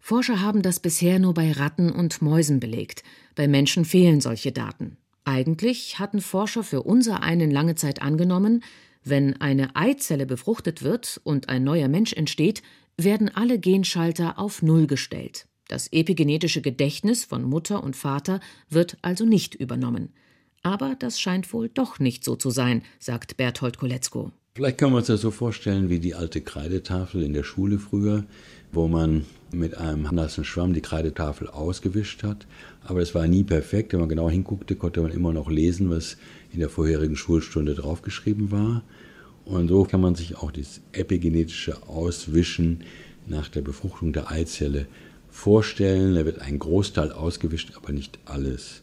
Forscher 0.00 0.40
haben 0.40 0.62
das 0.62 0.80
bisher 0.80 1.20
nur 1.20 1.34
bei 1.34 1.52
Ratten 1.52 1.90
und 1.90 2.22
Mäusen 2.22 2.58
belegt. 2.58 3.04
Bei 3.36 3.46
Menschen 3.46 3.84
fehlen 3.84 4.20
solche 4.20 4.50
Daten. 4.50 4.96
Eigentlich 5.24 5.98
hatten 5.98 6.20
Forscher 6.20 6.62
für 6.64 6.82
unser 6.82 7.22
einen 7.22 7.50
lange 7.50 7.74
Zeit 7.74 8.02
angenommen, 8.02 8.62
wenn 9.04 9.40
eine 9.40 9.74
Eizelle 9.74 10.26
befruchtet 10.26 10.82
wird 10.82 11.20
und 11.24 11.48
ein 11.48 11.64
neuer 11.64 11.88
Mensch 11.88 12.12
entsteht, 12.12 12.62
werden 12.96 13.28
alle 13.34 13.58
Genschalter 13.58 14.38
auf 14.38 14.62
Null 14.62 14.86
gestellt. 14.86 15.46
Das 15.68 15.88
epigenetische 15.92 16.60
Gedächtnis 16.60 17.24
von 17.24 17.42
Mutter 17.42 17.82
und 17.82 17.96
Vater 17.96 18.40
wird 18.68 18.98
also 19.02 19.24
nicht 19.24 19.54
übernommen. 19.54 20.12
Aber 20.62 20.96
das 20.98 21.18
scheint 21.18 21.52
wohl 21.52 21.68
doch 21.68 21.98
nicht 21.98 22.24
so 22.24 22.36
zu 22.36 22.50
sein, 22.50 22.82
sagt 22.98 23.36
Berthold 23.36 23.78
Koletzko. 23.78 24.32
Vielleicht 24.54 24.78
können 24.78 24.92
wir 24.92 24.98
uns 24.98 25.06
das 25.06 25.22
so 25.22 25.30
vorstellen 25.30 25.88
wie 25.88 25.98
die 25.98 26.14
alte 26.14 26.42
Kreidetafel 26.42 27.22
in 27.22 27.32
der 27.32 27.42
Schule 27.42 27.78
früher, 27.78 28.26
wo 28.72 28.88
man 28.88 29.26
mit 29.52 29.76
einem 29.76 30.02
nassen 30.10 30.44
Schwamm 30.44 30.72
die 30.72 30.80
Kreidetafel 30.80 31.48
ausgewischt 31.48 32.22
hat. 32.22 32.46
Aber 32.84 33.00
es 33.00 33.14
war 33.14 33.28
nie 33.28 33.44
perfekt. 33.44 33.92
Wenn 33.92 34.00
man 34.00 34.08
genau 34.08 34.30
hinguckte, 34.30 34.76
konnte 34.76 35.02
man 35.02 35.12
immer 35.12 35.32
noch 35.32 35.50
lesen, 35.50 35.90
was 35.90 36.16
in 36.52 36.60
der 36.60 36.70
vorherigen 36.70 37.16
Schulstunde 37.16 37.74
draufgeschrieben 37.74 38.50
war. 38.50 38.82
Und 39.44 39.68
so 39.68 39.84
kann 39.84 40.00
man 40.00 40.14
sich 40.14 40.36
auch 40.36 40.50
das 40.50 40.80
epigenetische 40.92 41.86
Auswischen 41.88 42.84
nach 43.26 43.48
der 43.48 43.60
Befruchtung 43.60 44.12
der 44.12 44.30
Eizelle 44.30 44.86
vorstellen. 45.28 46.14
Da 46.14 46.24
wird 46.24 46.40
ein 46.40 46.58
Großteil 46.58 47.12
ausgewischt, 47.12 47.72
aber 47.76 47.92
nicht 47.92 48.18
alles. 48.24 48.82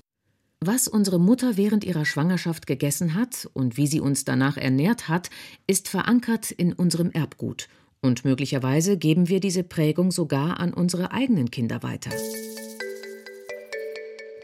Was 0.61 0.89
unsere 0.89 1.19
Mutter 1.19 1.55
während 1.55 1.85
ihrer 1.85 2.03
Schwangerschaft 2.03 2.67
gegessen 2.67 3.15
hat 3.15 3.49
und 3.53 3.77
wie 3.77 3.87
sie 3.87 4.01
uns 4.01 4.25
danach 4.25 4.57
ernährt 4.57 5.07
hat, 5.07 5.29
ist 5.67 5.87
verankert 5.87 6.51
in 6.51 6.73
unserem 6.73 7.11
Erbgut. 7.11 7.69
Und 8.01 8.23
möglicherweise 8.23 8.97
geben 8.97 9.27
wir 9.27 9.39
diese 9.39 9.63
Prägung 9.63 10.11
sogar 10.11 10.59
an 10.59 10.73
unsere 10.73 11.11
eigenen 11.11 11.51
Kinder 11.51 11.83
weiter. 11.83 12.11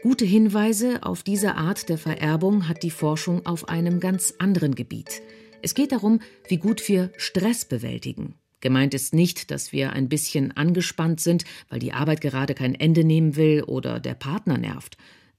Gute 0.02 0.24
Hinweise 0.24 1.02
auf 1.02 1.22
diese 1.22 1.56
Art 1.56 1.88
der 1.88 1.98
Vererbung 1.98 2.68
hat 2.68 2.82
die 2.82 2.90
Forschung 2.90 3.44
auf 3.46 3.68
einem 3.68 3.98
ganz 3.98 4.34
anderen 4.38 4.74
Gebiet. 4.74 5.22
Es 5.62 5.74
geht 5.74 5.90
darum, 5.90 6.20
wie 6.48 6.58
gut 6.58 6.86
wir 6.88 7.10
Stress 7.16 7.64
bewältigen. 7.64 8.34
Gemeint 8.60 8.94
ist 8.94 9.14
nicht, 9.14 9.50
dass 9.50 9.72
wir 9.72 9.92
ein 9.92 10.08
bisschen 10.08 10.56
angespannt 10.56 11.20
sind, 11.20 11.44
weil 11.68 11.78
die 11.78 11.92
Arbeit 11.92 12.20
gerade 12.20 12.54
kein 12.54 12.74
Ende 12.74 13.04
nehmen 13.04 13.36
will 13.36 13.62
oder 13.62 14.00
der 14.00 14.14
Partner 14.14 14.58
nervt, 14.58 14.96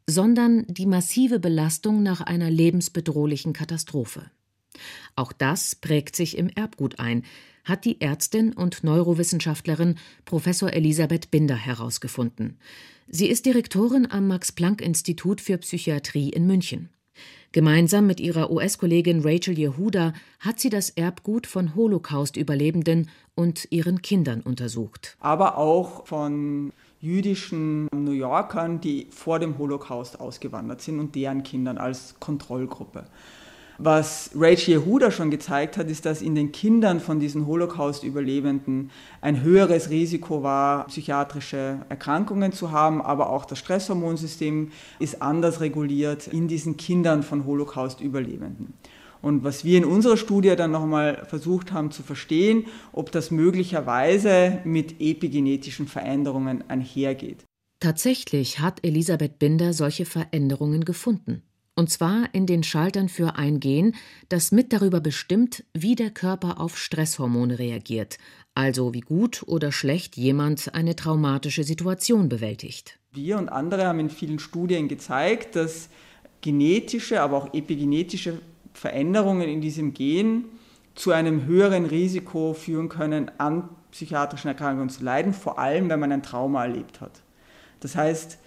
sondern 0.08 0.66
die 0.68 0.86
massive 0.86 1.40
Belastung 1.40 2.04
nach 2.04 2.22
einer 2.22 2.50
lebensbedrohlichen 2.50 3.54
Katastrophe. 3.54 4.30
Auch 5.16 5.34
das 5.34 5.76
prägt 5.76 6.16
sich 6.16 6.38
im 6.38 6.50
Erbgut 6.50 7.00
ein, 7.00 7.24
hat 7.68 7.86
die 7.86 8.02
Ärztin 8.02 8.54
und 8.54 8.84
Neurowissenschaftlerin 8.84 9.96
Professor 10.26 10.72
Elisabeth 10.72 11.30
Binder 11.32 11.56
herausgefunden. 11.56 12.58
Sie 13.08 13.28
ist 13.28 13.46
Direktorin 13.46 14.08
am 14.10 14.28
Max 14.28 14.52
Planck 14.52 14.82
Institut 14.82 15.42
für 15.42 15.58
Psychiatrie 15.58 16.30
in 16.30 16.48
München. 16.48 16.90
Gemeinsam 17.52 18.06
mit 18.06 18.20
ihrer 18.20 18.52
US-Kollegin 18.52 19.22
Rachel 19.22 19.58
Yehuda 19.58 20.14
hat 20.40 20.60
sie 20.60 20.70
das 20.70 20.90
Erbgut 20.92 21.48
von 21.48 21.76
Holocaust-Überlebenden 21.76 23.10
und 23.36 23.68
ihren 23.72 24.02
Kindern 24.02 24.42
untersucht. 24.42 25.18
Aber 25.20 25.58
auch 25.58 26.06
von 26.06 26.74
jüdischen 27.00 27.88
New 27.94 28.12
Yorkern, 28.12 28.82
die 28.82 29.08
vor 29.10 29.40
dem 29.40 29.58
Holocaust 29.58 30.20
ausgewandert 30.20 30.82
sind 30.82 31.00
und 31.00 31.16
deren 31.16 31.44
Kindern 31.44 31.78
als 31.78 32.16
Kontrollgruppe. 32.20 33.08
Was 33.80 34.32
Rachel 34.34 34.80
Yehuda 34.80 35.12
schon 35.12 35.30
gezeigt 35.30 35.78
hat, 35.78 35.88
ist, 35.88 36.06
dass 36.06 36.24
in 36.24 36.34
den 36.34 36.52
Kindern 36.52 37.00
von 37.00 37.20
diesen 37.20 37.46
Holocaust-Überlebenden 37.46 38.90
ein 39.22 39.44
höheres 39.44 39.92
Risiko 39.92 40.42
war, 40.42 40.88
psychiatrische 40.88 41.80
Erkrankungen 41.88 42.54
zu 42.54 42.72
haben, 42.72 43.04
aber 43.04 43.30
auch 43.30 43.46
das 43.46 43.60
Stresshormonsystem 43.60 44.72
ist 44.98 45.22
anders 45.22 45.62
reguliert 45.62 46.26
in 46.26 46.48
diesen 46.48 46.78
Kindern 46.78 47.22
von 47.22 47.46
Holocaust-Überlebenden. 47.46 48.74
Und 49.22 49.44
was 49.44 49.64
wir 49.64 49.78
in 49.78 49.86
unserer 49.86 50.18
Studie 50.18 50.56
dann 50.56 50.72
nochmal 50.72 51.26
versucht 51.28 51.72
haben 51.72 51.92
zu 51.92 52.02
verstehen, 52.02 52.66
ob 52.94 53.12
das 53.12 53.30
möglicherweise 53.30 54.60
mit 54.64 55.00
epigenetischen 55.00 55.88
Veränderungen 55.88 56.64
einhergeht. 56.68 57.44
Tatsächlich 57.80 58.60
hat 58.60 58.84
Elisabeth 58.84 59.38
Binder 59.38 59.74
solche 59.74 60.06
Veränderungen 60.06 60.84
gefunden. 60.84 61.44
Und 61.78 61.92
zwar 61.92 62.30
in 62.34 62.48
den 62.48 62.64
Schaltern 62.64 63.08
für 63.08 63.36
ein 63.36 63.60
Gen, 63.60 63.94
das 64.30 64.52
mit 64.52 64.74
darüber 64.74 65.00
bestimmt, 65.00 65.64
wie 65.76 65.94
der 65.94 66.10
Körper 66.10 66.60
auf 66.60 66.76
Stresshormone 66.76 67.60
reagiert, 67.60 68.18
also 68.56 68.96
wie 68.96 69.02
gut 69.02 69.44
oder 69.46 69.72
schlecht 69.72 70.18
jemand 70.18 70.74
eine 70.74 70.96
traumatische 70.96 71.64
Situation 71.64 72.30
bewältigt. 72.30 72.98
Wir 73.12 73.38
und 73.38 73.50
andere 73.50 73.86
haben 73.86 74.00
in 74.00 74.10
vielen 74.10 74.40
Studien 74.40 74.88
gezeigt, 74.88 75.56
dass 75.56 75.90
genetische, 76.42 77.22
aber 77.22 77.38
auch 77.38 77.54
epigenetische 77.54 78.42
Veränderungen 78.74 79.48
in 79.48 79.62
diesem 79.62 79.94
Gen 79.94 80.46
zu 80.96 81.12
einem 81.12 81.46
höheren 81.46 81.86
Risiko 81.86 82.56
führen 82.56 82.90
können, 82.90 83.30
an 83.38 83.70
psychiatrischen 83.92 84.48
Erkrankungen 84.48 84.90
zu 84.90 85.04
leiden, 85.04 85.32
vor 85.32 85.60
allem 85.60 85.90
wenn 85.90 86.00
man 86.00 86.12
ein 86.12 86.24
Trauma 86.24 86.64
erlebt 86.64 87.02
hat. 87.02 87.22
Das 87.82 87.96
heißt, 87.96 88.40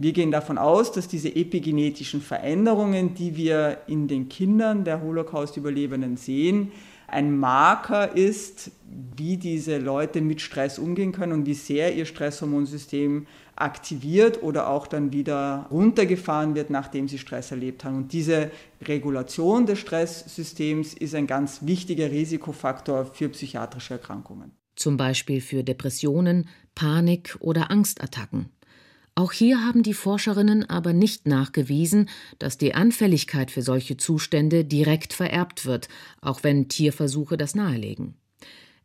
wir 0.00 0.12
gehen 0.12 0.30
davon 0.30 0.58
aus, 0.58 0.92
dass 0.92 1.08
diese 1.08 1.34
epigenetischen 1.34 2.20
Veränderungen, 2.20 3.14
die 3.14 3.36
wir 3.36 3.78
in 3.88 4.06
den 4.06 4.28
Kindern 4.28 4.84
der 4.84 5.02
Holocaust-Überlebenden 5.02 6.16
sehen, 6.16 6.70
ein 7.08 7.36
Marker 7.36 8.14
ist, 8.14 8.70
wie 9.16 9.38
diese 9.38 9.78
Leute 9.78 10.20
mit 10.20 10.40
Stress 10.40 10.78
umgehen 10.78 11.10
können 11.10 11.32
und 11.32 11.46
wie 11.46 11.54
sehr 11.54 11.96
ihr 11.96 12.04
Stresshormonsystem 12.04 13.26
aktiviert 13.56 14.42
oder 14.42 14.68
auch 14.68 14.86
dann 14.86 15.12
wieder 15.12 15.66
runtergefahren 15.70 16.54
wird, 16.54 16.70
nachdem 16.70 17.08
sie 17.08 17.18
Stress 17.18 17.50
erlebt 17.50 17.82
haben. 17.82 17.96
Und 17.96 18.12
diese 18.12 18.52
Regulation 18.82 19.66
des 19.66 19.80
Stresssystems 19.80 20.94
ist 20.94 21.14
ein 21.14 21.26
ganz 21.26 21.60
wichtiger 21.62 22.10
Risikofaktor 22.10 23.06
für 23.06 23.30
psychiatrische 23.30 23.94
Erkrankungen. 23.94 24.52
Zum 24.76 24.96
Beispiel 24.96 25.40
für 25.40 25.64
Depressionen, 25.64 26.48
Panik 26.76 27.36
oder 27.40 27.70
Angstattacken. 27.72 28.50
Auch 29.18 29.32
hier 29.32 29.66
haben 29.66 29.82
die 29.82 29.94
Forscherinnen 29.94 30.70
aber 30.70 30.92
nicht 30.92 31.26
nachgewiesen, 31.26 32.08
dass 32.38 32.56
die 32.56 32.76
Anfälligkeit 32.76 33.50
für 33.50 33.62
solche 33.62 33.96
Zustände 33.96 34.64
direkt 34.64 35.12
vererbt 35.12 35.66
wird, 35.66 35.88
auch 36.20 36.44
wenn 36.44 36.68
Tierversuche 36.68 37.36
das 37.36 37.56
nahelegen. 37.56 38.14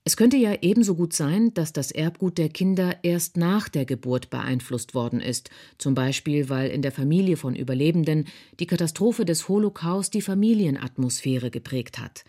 Es 0.03 0.17
könnte 0.17 0.37
ja 0.37 0.55
ebenso 0.63 0.95
gut 0.95 1.13
sein, 1.13 1.53
dass 1.53 1.71
das 1.71 1.91
Erbgut 1.91 2.39
der 2.39 2.49
Kinder 2.49 2.97
erst 3.03 3.37
nach 3.37 3.69
der 3.69 3.85
Geburt 3.85 4.31
beeinflusst 4.31 4.95
worden 4.95 5.21
ist, 5.21 5.51
zum 5.77 5.93
Beispiel 5.93 6.49
weil 6.49 6.71
in 6.71 6.81
der 6.81 6.91
Familie 6.91 7.37
von 7.37 7.55
Überlebenden 7.55 8.25
die 8.59 8.65
Katastrophe 8.65 9.25
des 9.25 9.47
Holocaust 9.47 10.15
die 10.15 10.23
Familienatmosphäre 10.23 11.51
geprägt 11.51 11.99
hat. 11.99 12.25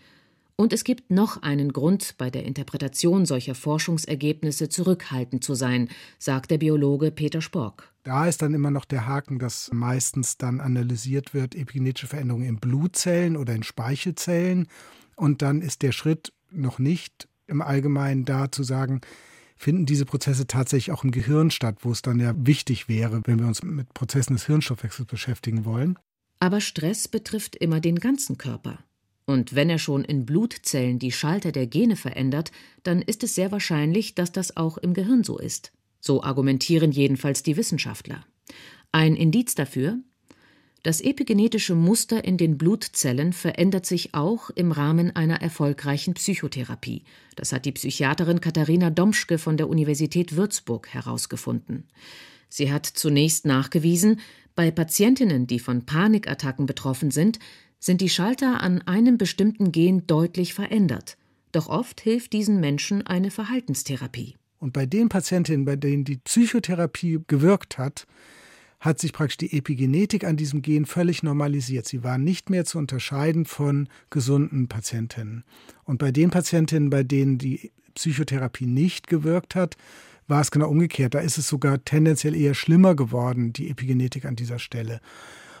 Und 0.57 0.71
es 0.71 0.85
gibt 0.85 1.11
noch 1.11 1.41
einen 1.41 1.73
Grund, 1.73 2.15
bei 2.17 2.29
der 2.29 2.45
Interpretation 2.45 3.25
solcher 3.25 3.55
Forschungsergebnisse 3.55 4.69
zurückhaltend 4.69 5.43
zu 5.43 5.53
sein, 5.53 5.89
sagt 6.17 6.49
der 6.49 6.59
Biologe 6.59 7.11
Peter 7.11 7.41
Spork. 7.41 7.91
Da 8.03 8.27
ist 8.27 8.41
dann 8.41 8.53
immer 8.53 8.71
noch 8.71 8.85
der 8.85 9.05
Haken, 9.05 9.37
dass 9.37 9.69
meistens 9.73 10.37
dann 10.37 10.61
analysiert 10.61 11.33
wird, 11.33 11.55
epigenetische 11.55 12.07
Veränderungen 12.07 12.47
in 12.47 12.59
Blutzellen 12.59 13.35
oder 13.35 13.53
in 13.53 13.63
Speichelzellen. 13.63 14.67
Und 15.17 15.41
dann 15.41 15.61
ist 15.61 15.81
der 15.81 15.91
Schritt 15.91 16.31
noch 16.51 16.79
nicht 16.79 17.27
im 17.47 17.61
Allgemeinen 17.61 18.23
da 18.23 18.49
zu 18.49 18.63
sagen, 18.63 19.01
finden 19.57 19.85
diese 19.85 20.05
Prozesse 20.05 20.47
tatsächlich 20.47 20.93
auch 20.93 21.03
im 21.03 21.11
Gehirn 21.11 21.51
statt, 21.51 21.79
wo 21.81 21.91
es 21.91 22.01
dann 22.01 22.19
ja 22.19 22.33
wichtig 22.37 22.87
wäre, 22.87 23.21
wenn 23.25 23.39
wir 23.39 23.47
uns 23.47 23.61
mit 23.61 23.93
Prozessen 23.93 24.33
des 24.33 24.45
Hirnstoffwechsels 24.45 25.07
beschäftigen 25.07 25.65
wollen. 25.65 25.99
Aber 26.39 26.61
Stress 26.61 27.07
betrifft 27.09 27.57
immer 27.57 27.81
den 27.81 27.99
ganzen 27.99 28.37
Körper. 28.37 28.79
Und 29.25 29.55
wenn 29.55 29.69
er 29.69 29.79
schon 29.79 30.03
in 30.03 30.25
Blutzellen 30.25 30.99
die 30.99 31.11
Schalter 31.11 31.51
der 31.51 31.67
Gene 31.67 31.95
verändert, 31.95 32.51
dann 32.83 33.01
ist 33.01 33.23
es 33.23 33.35
sehr 33.35 33.51
wahrscheinlich, 33.51 34.15
dass 34.15 34.31
das 34.31 34.55
auch 34.55 34.77
im 34.77 34.93
Gehirn 34.93 35.23
so 35.23 35.37
ist. 35.39 35.71
So 35.99 36.23
argumentieren 36.23 36.91
jedenfalls 36.91 37.41
die 37.41 37.57
Wissenschaftler. 37.57 38.25
Ein 38.91 39.15
Indiz 39.15 39.55
dafür, 39.55 39.97
das 40.85 41.01
epigenetische 41.01 41.73
Muster 41.73 42.23
in 42.23 42.37
den 42.37 42.59
Blutzellen 42.59 43.33
verändert 43.33 43.87
sich 43.87 44.13
auch 44.13 44.51
im 44.51 44.71
Rahmen 44.71 45.15
einer 45.15 45.41
erfolgreichen 45.41 46.13
Psychotherapie. 46.13 47.03
Das 47.35 47.51
hat 47.51 47.65
die 47.65 47.71
Psychiaterin 47.71 48.39
Katharina 48.39 48.91
Domschke 48.91 49.39
von 49.39 49.57
der 49.57 49.67
Universität 49.67 50.35
Würzburg 50.35 50.89
herausgefunden. 50.89 51.87
Sie 52.49 52.71
hat 52.71 52.85
zunächst 52.85 53.47
nachgewiesen, 53.47 54.19
bei 54.53 54.69
Patientinnen, 54.69 55.47
die 55.47 55.57
von 55.57 55.87
Panikattacken 55.87 56.67
betroffen 56.67 57.09
sind, 57.09 57.39
sind 57.79 58.01
die 58.01 58.09
Schalter 58.09 58.61
an 58.61 58.81
einem 58.83 59.17
bestimmten 59.17 59.71
Gen 59.71 60.07
deutlich 60.07 60.53
verändert. 60.53 61.17
Doch 61.51 61.67
oft 61.67 62.01
hilft 62.01 62.33
diesen 62.33 62.59
Menschen 62.59 63.05
eine 63.05 63.31
Verhaltenstherapie. 63.31 64.35
Und 64.57 64.73
bei 64.73 64.85
den 64.85 65.09
Patientinnen, 65.09 65.65
bei 65.65 65.75
denen 65.75 66.03
die 66.03 66.17
Psychotherapie 66.17 67.19
gewirkt 67.27 67.77
hat, 67.77 68.07
hat 68.79 68.99
sich 68.99 69.13
praktisch 69.13 69.37
die 69.37 69.57
Epigenetik 69.57 70.23
an 70.25 70.37
diesem 70.37 70.61
Gen 70.61 70.85
völlig 70.85 71.23
normalisiert. 71.23 71.87
Sie 71.87 72.03
waren 72.03 72.23
nicht 72.23 72.49
mehr 72.49 72.65
zu 72.65 72.77
unterscheiden 72.77 73.45
von 73.45 73.89
gesunden 74.09 74.67
Patientinnen. 74.67 75.43
Und 75.83 75.97
bei 75.97 76.11
den 76.11 76.29
Patientinnen, 76.29 76.89
bei 76.89 77.03
denen 77.03 77.37
die 77.37 77.71
Psychotherapie 77.95 78.65
nicht 78.65 79.07
gewirkt 79.07 79.55
hat, 79.55 79.75
war 80.27 80.41
es 80.41 80.51
genau 80.51 80.69
umgekehrt. 80.69 81.13
Da 81.13 81.19
ist 81.19 81.37
es 81.37 81.47
sogar 81.47 81.83
tendenziell 81.83 82.35
eher 82.35 82.53
schlimmer 82.53 82.95
geworden, 82.95 83.53
die 83.53 83.69
Epigenetik 83.69 84.25
an 84.25 84.35
dieser 84.35 84.59
Stelle. 84.59 84.99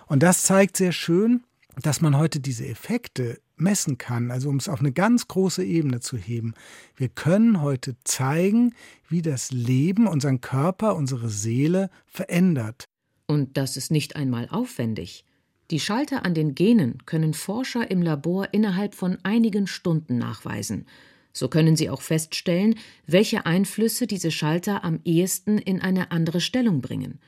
Und 0.07 0.23
das 0.23 0.43
zeigt 0.43 0.77
sehr 0.77 0.91
schön, 0.91 1.43
dass 1.81 2.01
man 2.01 2.17
heute 2.17 2.39
diese 2.39 2.67
Effekte 2.67 3.39
messen 3.57 3.97
kann, 3.97 4.31
also 4.31 4.49
um 4.49 4.57
es 4.57 4.69
auf 4.69 4.79
eine 4.79 4.91
ganz 4.91 5.27
große 5.27 5.63
Ebene 5.63 5.99
zu 5.99 6.17
heben. 6.17 6.53
Wir 6.95 7.09
können 7.09 7.61
heute 7.61 7.95
zeigen, 8.03 8.73
wie 9.09 9.21
das 9.21 9.51
Leben 9.51 10.07
unseren 10.07 10.41
Körper, 10.41 10.95
unsere 10.95 11.29
Seele 11.29 11.89
verändert. 12.05 12.85
Und 13.27 13.57
das 13.57 13.77
ist 13.77 13.91
nicht 13.91 14.15
einmal 14.15 14.47
aufwendig. 14.49 15.25
Die 15.71 15.79
Schalter 15.79 16.25
an 16.25 16.35
den 16.35 16.53
Genen 16.53 17.05
können 17.05 17.33
Forscher 17.33 17.89
im 17.89 18.01
Labor 18.01 18.49
innerhalb 18.51 18.93
von 18.93 19.17
einigen 19.23 19.65
Stunden 19.65 20.17
nachweisen. 20.17 20.85
So 21.33 21.49
können 21.49 21.75
sie 21.75 21.89
auch 21.89 22.01
feststellen, 22.01 22.75
welche 23.07 23.45
Einflüsse 23.45 24.05
diese 24.05 24.31
Schalter 24.31 24.83
am 24.83 24.99
ehesten 25.03 25.57
in 25.57 25.81
eine 25.81 26.11
andere 26.11 26.39
Stellung 26.39 26.81
bringen. 26.81 27.19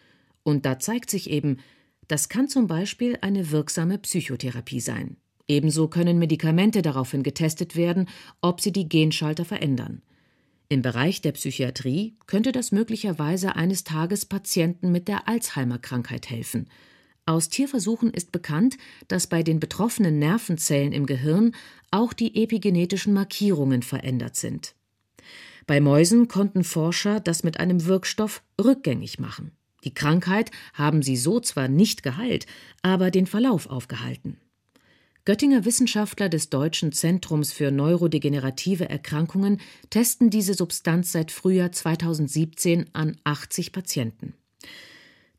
Und 0.44 0.66
da 0.66 0.80
zeigt 0.80 1.10
sich 1.10 1.30
eben, 1.30 1.58
das 2.08 2.30
kann 2.30 2.48
zum 2.48 2.68
Beispiel 2.68 3.18
eine 3.22 3.52
wirksame 3.52 3.98
Psychotherapie 3.98 4.80
sein. 4.80 5.18
Ebenso 5.48 5.88
können 5.88 6.20
Medikamente 6.20 6.82
daraufhin 6.82 7.24
getestet 7.24 7.76
werden, 7.76 8.08
ob 8.42 8.60
sie 8.62 8.72
die 8.72 8.90
Genschalter 8.90 9.46
verändern. 9.46 10.02
Im 10.70 10.82
Bereich 10.82 11.22
der 11.22 11.32
Psychiatrie 11.32 12.18
könnte 12.26 12.52
das 12.52 12.74
möglicherweise 12.74 13.56
eines 13.56 13.86
Tages 13.86 14.26
Patienten 14.26 14.92
mit 14.92 15.08
der 15.08 15.28
Alzheimer-Krankheit 15.28 16.30
helfen. 16.30 16.68
Aus 17.26 17.48
Tierversuchen 17.50 18.12
ist 18.12 18.32
bekannt, 18.32 18.78
dass 19.08 19.28
bei 19.28 19.44
den 19.44 19.60
betroffenen 19.60 20.20
Nervenzellen 20.20 20.92
im 20.92 21.06
Gehirn 21.06 21.54
auch 21.92 22.12
die 22.14 22.42
epigenetischen 22.42 23.14
Markierungen 23.14 23.82
verändert 23.82 24.36
sind. 24.36 24.76
Bei 25.66 25.82
Mäusen 25.82 26.28
konnten 26.30 26.64
Forscher 26.64 27.20
das 27.20 27.44
mit 27.44 27.60
einem 27.60 27.86
Wirkstoff 27.86 28.44
rückgängig 28.62 29.20
machen. 29.20 29.52
Die 29.84 29.94
Krankheit 29.94 30.52
haben 30.74 31.02
sie 31.02 31.18
so 31.18 31.40
zwar 31.40 31.68
nicht 31.68 32.04
geheilt, 32.04 32.46
aber 32.82 33.12
den 33.12 33.28
Verlauf 33.28 33.70
aufgehalten. 33.70 34.38
Göttinger 35.28 35.66
Wissenschaftler 35.66 36.30
des 36.30 36.50
Deutschen 36.50 36.94
Zentrums 36.94 37.52
für 37.52 37.70
neurodegenerative 37.70 38.90
Erkrankungen 38.90 39.60
testen 39.90 40.30
diese 40.30 40.54
Substanz 40.54 41.12
seit 41.12 41.32
Frühjahr 41.32 41.74
2017 41.74 42.86
an 42.94 43.18
80 43.26 43.74
Patienten. 43.74 44.36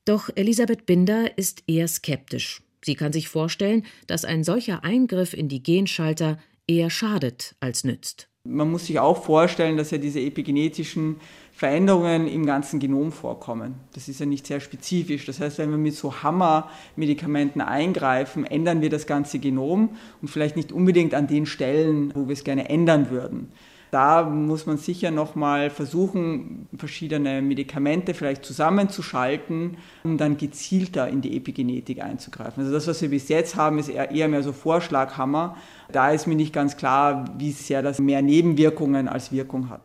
Doch 0.04 0.28
Elisabeth 0.34 0.84
Binder 0.84 1.38
ist 1.38 1.64
eher 1.66 1.88
skeptisch. 1.88 2.60
Sie 2.84 2.96
kann 2.96 3.14
sich 3.14 3.28
vorstellen, 3.28 3.86
dass 4.06 4.26
ein 4.26 4.44
solcher 4.44 4.84
Eingriff 4.84 5.32
in 5.32 5.48
die 5.48 5.62
Genschalter 5.62 6.38
eher 6.66 6.90
schadet 6.90 7.56
als 7.60 7.82
nützt. 7.82 8.27
Man 8.44 8.70
muss 8.70 8.86
sich 8.86 8.98
auch 8.98 9.22
vorstellen, 9.22 9.76
dass 9.76 9.90
ja 9.90 9.98
diese 9.98 10.20
epigenetischen 10.20 11.16
Veränderungen 11.52 12.28
im 12.28 12.46
ganzen 12.46 12.78
Genom 12.78 13.12
vorkommen. 13.12 13.74
Das 13.92 14.08
ist 14.08 14.20
ja 14.20 14.26
nicht 14.26 14.46
sehr 14.46 14.60
spezifisch. 14.60 15.26
Das 15.26 15.40
heißt, 15.40 15.58
wenn 15.58 15.70
wir 15.70 15.76
mit 15.76 15.94
so 15.94 16.22
Hammer-Medikamenten 16.22 17.60
eingreifen, 17.60 18.46
ändern 18.46 18.80
wir 18.80 18.90
das 18.90 19.06
ganze 19.06 19.38
Genom 19.38 19.96
und 20.22 20.28
vielleicht 20.28 20.56
nicht 20.56 20.72
unbedingt 20.72 21.14
an 21.14 21.26
den 21.26 21.46
Stellen, 21.46 22.12
wo 22.14 22.28
wir 22.28 22.32
es 22.32 22.44
gerne 22.44 22.68
ändern 22.68 23.10
würden. 23.10 23.52
Da 23.90 24.24
muss 24.24 24.66
man 24.66 24.76
sicher 24.76 25.10
nochmal 25.10 25.70
versuchen, 25.70 26.68
verschiedene 26.76 27.40
Medikamente 27.40 28.12
vielleicht 28.12 28.44
zusammenzuschalten, 28.44 29.78
um 30.04 30.18
dann 30.18 30.36
gezielter 30.36 31.08
in 31.08 31.22
die 31.22 31.36
Epigenetik 31.36 32.02
einzugreifen. 32.02 32.62
Also 32.62 32.72
das, 32.72 32.86
was 32.86 33.00
wir 33.00 33.08
bis 33.08 33.28
jetzt 33.28 33.56
haben, 33.56 33.78
ist 33.78 33.88
eher 33.88 34.28
mehr 34.28 34.42
so 34.42 34.52
Vorschlaghammer. 34.52 35.56
Da 35.90 36.10
ist 36.10 36.26
mir 36.26 36.34
nicht 36.34 36.52
ganz 36.52 36.76
klar, 36.76 37.24
wie 37.38 37.52
sehr 37.52 37.82
das 37.82 37.98
mehr 37.98 38.20
Nebenwirkungen 38.20 39.08
als 39.08 39.32
Wirkung 39.32 39.70
hat. 39.70 39.82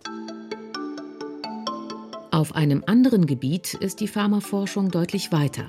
Auf 2.31 2.55
einem 2.55 2.83
anderen 2.87 3.25
Gebiet 3.25 3.73
ist 3.75 3.99
die 3.99 4.07
Pharmaforschung 4.07 4.89
deutlich 4.89 5.31
weiter, 5.31 5.65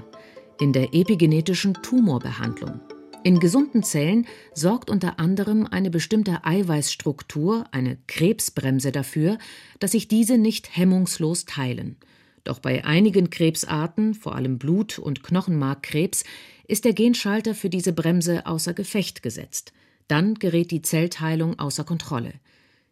in 0.59 0.73
der 0.73 0.95
epigenetischen 0.95 1.75
Tumorbehandlung. 1.75 2.81
In 3.25 3.41
gesunden 3.41 3.83
Zellen 3.83 4.27
sorgt 4.53 4.91
unter 4.91 5.19
anderem 5.19 5.67
eine 5.67 5.89
bestimmte 5.91 6.45
Eiweißstruktur, 6.45 7.65
eine 7.71 7.97
Krebsbremse 8.07 8.93
dafür, 8.93 9.39
dass 9.81 9.93
sich 9.93 10.09
diese 10.09 10.37
nicht 10.37 10.77
hemmungslos 10.77 11.47
teilen. 11.47 11.97
Doch 12.45 12.59
bei 12.59 12.85
einigen 12.85 13.31
Krebsarten, 13.31 14.13
vor 14.13 14.35
allem 14.35 14.59
Blut- 14.59 14.99
und 14.99 15.23
Knochenmarkkrebs, 15.23 16.25
ist 16.69 16.85
der 16.85 16.93
Genschalter 16.93 17.55
für 17.55 17.71
diese 17.71 17.95
Bremse 17.95 18.45
außer 18.45 18.75
Gefecht 18.75 19.23
gesetzt. 19.23 19.73
Dann 20.07 20.35
gerät 20.35 20.71
die 20.71 20.83
Zellteilung 20.83 21.59
außer 21.59 21.85
Kontrolle. 21.85 22.35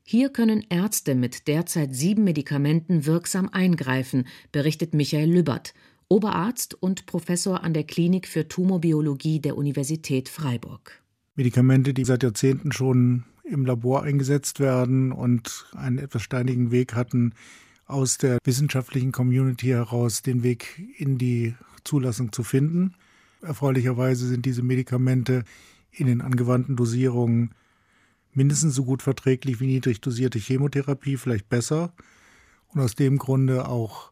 Hier 0.03 0.31
können 0.31 0.65
Ärzte 0.71 1.15
mit 1.15 1.47
derzeit 1.47 1.95
sieben 1.95 2.25
Medikamenten 2.25 3.05
wirksam 3.05 3.51
eingreifen, 3.51 4.27
berichtet 4.51 4.95
Michael 4.95 5.31
Lübbert, 5.31 5.75
Oberarzt 6.13 6.75
und 6.75 7.07
Professor 7.07 7.65
an 7.65 7.73
der 7.73 7.85
Klinik 7.85 8.29
für 8.29 8.47
Tumorbiologie 8.47 9.41
der 9.41 9.57
Universität 9.57 10.29
Freiburg. 10.29 11.03
Medikamente, 11.37 11.95
die 11.95 12.05
seit 12.05 12.23
Jahrzehnten 12.23 12.71
schon 12.71 13.25
im 13.45 13.65
Labor 13.65 14.03
eingesetzt 14.03 14.61
werden 14.61 15.11
und 15.11 15.65
einen 15.75 15.97
etwas 15.97 16.21
steinigen 16.21 16.71
Weg 16.71 16.95
hatten, 16.95 17.33
aus 17.87 18.19
der 18.19 18.37
wissenschaftlichen 18.45 19.11
Community 19.11 19.69
heraus 19.69 20.21
den 20.21 20.43
Weg 20.43 20.87
in 20.99 21.17
die 21.17 21.55
Zulassung 21.83 22.31
zu 22.31 22.43
finden. 22.43 22.93
Erfreulicherweise 23.41 24.27
sind 24.29 24.45
diese 24.45 24.63
Medikamente 24.63 25.45
in 25.93 26.09
den 26.09 26.21
angewandten 26.21 26.77
Dosierungen 26.77 27.55
mindestens 28.35 28.75
so 28.75 28.85
gut 28.85 29.01
verträglich 29.01 29.61
wie 29.61 29.67
niedrig 29.67 30.03
dosierte 30.03 30.39
Chemotherapie, 30.39 31.17
vielleicht 31.17 31.49
besser. 31.49 31.95
Und 32.69 32.83
aus 32.83 32.97
dem 32.97 33.17
Grunde 33.17 33.67
auch 33.67 34.12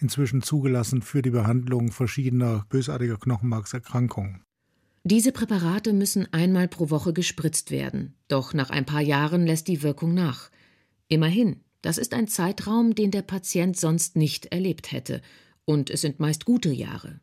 inzwischen 0.00 0.42
zugelassen 0.42 1.02
für 1.02 1.22
die 1.22 1.30
Behandlung 1.30 1.92
verschiedener 1.92 2.64
bösartiger 2.68 3.16
Knochenmarkserkrankungen. 3.16 4.42
Diese 5.02 5.32
Präparate 5.32 5.92
müssen 5.92 6.30
einmal 6.32 6.68
pro 6.68 6.90
Woche 6.90 7.12
gespritzt 7.12 7.70
werden, 7.70 8.14
doch 8.28 8.52
nach 8.52 8.70
ein 8.70 8.84
paar 8.84 9.00
Jahren 9.00 9.46
lässt 9.46 9.68
die 9.68 9.82
Wirkung 9.82 10.12
nach. 10.12 10.50
Immerhin, 11.08 11.60
das 11.80 11.96
ist 11.96 12.12
ein 12.12 12.28
Zeitraum, 12.28 12.94
den 12.94 13.10
der 13.10 13.22
Patient 13.22 13.76
sonst 13.76 14.16
nicht 14.16 14.46
erlebt 14.46 14.92
hätte, 14.92 15.22
und 15.64 15.88
es 15.88 16.02
sind 16.02 16.20
meist 16.20 16.44
gute 16.44 16.70
Jahre. 16.70 17.20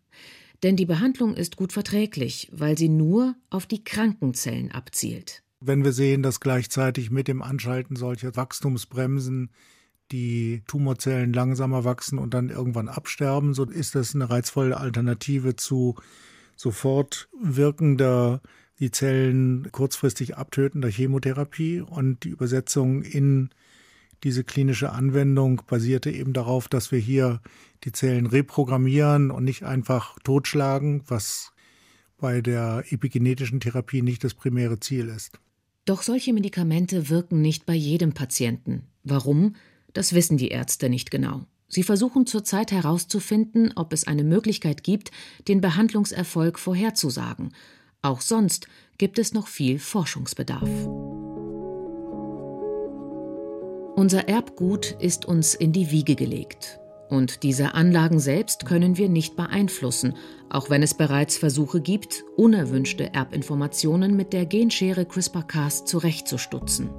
Denn 0.63 0.75
die 0.75 0.85
Behandlung 0.85 1.35
ist 1.35 1.55
gut 1.55 1.71
verträglich, 1.71 2.49
weil 2.51 2.77
sie 2.77 2.89
nur 2.89 3.35
auf 3.51 3.67
die 3.67 3.83
Krankenzellen 3.83 4.71
abzielt. 4.71 5.43
Wenn 5.59 5.83
wir 5.83 5.91
sehen, 5.91 6.23
dass 6.23 6.39
gleichzeitig 6.39 7.11
mit 7.11 7.27
dem 7.27 7.41
Anschalten 7.41 7.95
solcher 7.95 8.35
Wachstumsbremsen 8.35 9.51
die 10.12 10.63
Tumorzellen 10.67 11.34
langsamer 11.34 11.84
wachsen 11.84 12.20
und 12.20 12.34
dann 12.34 12.50
irgendwann 12.50 12.88
absterben, 12.88 13.54
so 13.54 13.65
ist 13.65 13.96
das 13.96 14.15
eine 14.15 14.30
reizvolle 14.30 14.78
Alternative 14.78 15.56
zu 15.56 15.96
sofort 16.56 17.30
wirkender 17.41 18.41
die 18.80 18.91
Zellen 18.91 19.72
kurzfristig 19.72 20.38
abtötender 20.38 20.89
Chemotherapie 20.89 21.82
und 21.82 22.24
die 22.24 22.30
Übersetzung 22.30 23.02
in 23.02 23.50
diese 24.24 24.43
klinische 24.43 24.91
Anwendung 24.91 25.62
basierte 25.67 26.12
eben 26.12 26.34
darauf, 26.34 26.67
dass 26.67 26.91
wir 26.91 27.00
hier 27.00 27.41
die 27.84 27.91
Zellen 27.91 28.26
reprogrammieren 28.26 29.32
und 29.32 29.43
nicht 29.43 29.63
einfach 29.63 30.17
totschlagen, 30.24 31.04
was 31.08 31.54
bei 32.17 32.41
der 32.41 32.84
epigenetischen 32.89 33.60
Therapie 33.60 34.02
nicht 34.02 34.24
das 34.24 34.34
primäre 34.34 34.80
Ziel 34.80 35.08
ist. 35.10 35.39
Doch 35.86 36.02
solche 36.02 36.34
Medikamente 36.34 37.10
wirken 37.10 37.41
nicht 37.41 37.65
bei 37.65 37.76
jedem 37.76 38.13
Patienten. 38.13 38.84
Warum? 39.04 39.56
Das 39.93 40.13
wissen 40.13 40.38
die 40.38 40.50
Ärzte 40.50 40.89
nicht 40.89 41.12
genau. 41.12 41.45
Sie 41.69 41.84
versuchen 41.84 42.26
zurzeit 42.26 42.71
herauszufinden, 42.71 43.73
ob 43.76 43.91
es 43.91 44.08
eine 44.08 44.23
Möglichkeit 44.23 44.84
gibt, 44.84 45.12
den 45.47 45.60
Behandlungserfolg 45.60 46.60
vorherzusagen. 46.60 47.54
Auch 48.02 48.21
sonst 48.21 48.67
gibt 48.97 49.19
es 49.19 49.34
noch 49.34 49.47
viel 49.47 49.80
Forschungsbedarf. 49.80 50.69
Unser 53.95 54.30
Erbgut 54.30 54.95
ist 55.00 55.26
uns 55.26 55.56
in 55.56 55.73
die 55.73 55.91
Wiege 55.91 56.15
gelegt. 56.15 56.80
Und 57.10 57.43
diese 57.43 57.73
Anlagen 57.73 58.19
selbst 58.19 58.65
können 58.65 58.97
wir 58.97 59.10
nicht 59.10 59.36
beeinflussen, 59.36 60.13
auch 60.50 60.69
wenn 60.69 60.84
es 60.84 60.93
bereits 60.93 61.38
Versuche 61.38 61.82
gibt, 61.82 62.23
unerwünschte 62.36 63.13
Erbinformationen 63.13 64.15
mit 64.15 64.34
der 64.34 64.45
Genschere 64.45 65.06
CRISPR-Cas 65.06 65.86
zurechtzustutzen. 65.86 66.89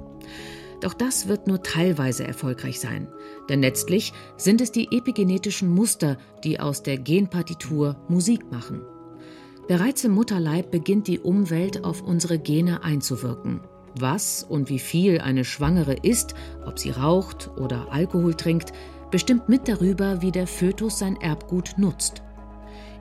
Doch 0.81 0.93
das 0.93 1.27
wird 1.27 1.47
nur 1.47 1.61
teilweise 1.61 2.25
erfolgreich 2.25 2.79
sein, 2.79 3.07
denn 3.49 3.61
letztlich 3.61 4.13
sind 4.37 4.61
es 4.61 4.71
die 4.71 4.87
epigenetischen 4.95 5.69
Muster, 5.73 6.17
die 6.43 6.59
aus 6.59 6.83
der 6.83 6.97
Genpartitur 6.97 7.97
Musik 8.07 8.51
machen. 8.51 8.81
Bereits 9.67 10.03
im 10.03 10.13
Mutterleib 10.13 10.71
beginnt 10.71 11.07
die 11.07 11.19
Umwelt 11.19 11.83
auf 11.83 12.01
unsere 12.01 12.39
Gene 12.39 12.83
einzuwirken. 12.83 13.61
Was 13.99 14.43
und 14.43 14.69
wie 14.69 14.79
viel 14.79 15.19
eine 15.19 15.43
Schwangere 15.43 15.95
isst, 16.01 16.33
ob 16.65 16.79
sie 16.79 16.91
raucht 16.91 17.51
oder 17.57 17.91
Alkohol 17.91 18.33
trinkt, 18.33 18.71
bestimmt 19.11 19.49
mit 19.49 19.67
darüber, 19.67 20.21
wie 20.21 20.31
der 20.31 20.47
Fötus 20.47 20.99
sein 20.99 21.17
Erbgut 21.17 21.77
nutzt. 21.77 22.23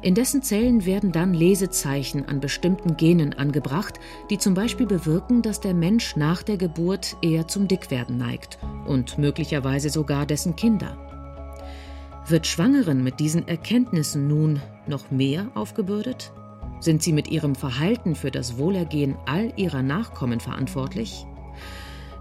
In 0.00 0.14
dessen 0.14 0.42
Zellen 0.42 0.86
werden 0.86 1.10
dann 1.10 1.34
Lesezeichen 1.34 2.24
an 2.26 2.38
bestimmten 2.38 2.96
Genen 2.96 3.32
angebracht, 3.32 3.98
die 4.30 4.38
zum 4.38 4.54
Beispiel 4.54 4.86
bewirken, 4.86 5.42
dass 5.42 5.60
der 5.60 5.74
Mensch 5.74 6.14
nach 6.14 6.44
der 6.44 6.56
Geburt 6.56 7.16
eher 7.20 7.48
zum 7.48 7.66
Dickwerden 7.66 8.16
neigt 8.16 8.58
und 8.86 9.18
möglicherweise 9.18 9.90
sogar 9.90 10.24
dessen 10.24 10.54
Kinder. 10.54 10.96
Wird 12.28 12.46
Schwangeren 12.46 13.02
mit 13.02 13.18
diesen 13.18 13.48
Erkenntnissen 13.48 14.28
nun 14.28 14.60
noch 14.86 15.10
mehr 15.10 15.50
aufgebürdet? 15.54 16.32
Sind 16.78 17.02
sie 17.02 17.12
mit 17.12 17.28
ihrem 17.28 17.56
Verhalten 17.56 18.14
für 18.14 18.30
das 18.30 18.56
Wohlergehen 18.56 19.16
all 19.26 19.52
ihrer 19.56 19.82
Nachkommen 19.82 20.38
verantwortlich? 20.38 21.26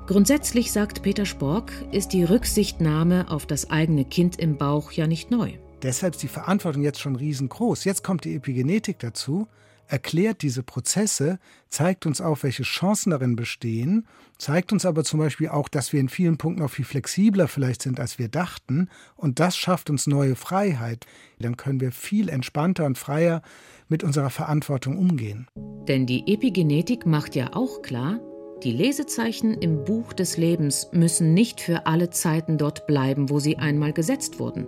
Grundsätzlich, 0.07 0.71
sagt 0.71 1.03
Peter 1.03 1.25
Spork, 1.25 1.71
ist 1.91 2.13
die 2.13 2.23
Rücksichtnahme 2.23 3.29
auf 3.29 3.45
das 3.45 3.69
eigene 3.69 4.05
Kind 4.05 4.39
im 4.39 4.57
Bauch 4.57 4.93
ja 4.93 5.05
nicht 5.05 5.29
neu. 5.29 5.51
Deshalb 5.83 6.15
ist 6.15 6.23
die 6.23 6.27
Verantwortung 6.27 6.81
jetzt 6.81 6.99
schon 6.99 7.15
riesengroß. 7.15 7.83
Jetzt 7.83 8.03
kommt 8.03 8.25
die 8.25 8.35
Epigenetik 8.35 8.97
dazu, 8.99 9.47
erklärt 9.87 10.41
diese 10.41 10.63
Prozesse, 10.63 11.39
zeigt 11.69 12.05
uns 12.05 12.19
auch, 12.19 12.43
welche 12.43 12.63
Chancen 12.63 13.11
darin 13.11 13.35
bestehen, 13.35 14.07
zeigt 14.37 14.73
uns 14.73 14.85
aber 14.85 15.03
zum 15.03 15.19
Beispiel 15.19 15.49
auch, 15.49 15.69
dass 15.69 15.93
wir 15.93 15.99
in 15.99 16.09
vielen 16.09 16.37
Punkten 16.37 16.63
auch 16.63 16.69
viel 16.69 16.85
flexibler 16.85 17.47
vielleicht 17.47 17.83
sind, 17.83 17.99
als 17.99 18.19
wir 18.19 18.27
dachten. 18.27 18.89
Und 19.15 19.39
das 19.39 19.55
schafft 19.55 19.89
uns 19.89 20.07
neue 20.07 20.35
Freiheit. 20.35 21.05
Dann 21.39 21.57
können 21.57 21.79
wir 21.79 21.91
viel 21.91 22.29
entspannter 22.29 22.85
und 22.85 22.97
freier 22.97 23.41
mit 23.87 24.03
unserer 24.03 24.29
Verantwortung 24.29 24.97
umgehen. 24.97 25.47
Denn 25.87 26.05
die 26.05 26.33
Epigenetik 26.33 27.05
macht 27.05 27.35
ja 27.35 27.53
auch 27.53 27.81
klar, 27.81 28.19
die 28.63 28.71
Lesezeichen 28.71 29.53
im 29.53 29.85
Buch 29.85 30.13
des 30.13 30.35
Lebens 30.35 30.89
müssen 30.91 31.35
nicht 31.35 31.61
für 31.61 31.85
alle 31.85 32.09
Zeiten 32.09 32.57
dort 32.57 32.87
bleiben, 32.87 33.29
wo 33.29 33.39
sie 33.39 33.57
einmal 33.57 33.93
gesetzt 33.93 34.39
wurden. 34.39 34.67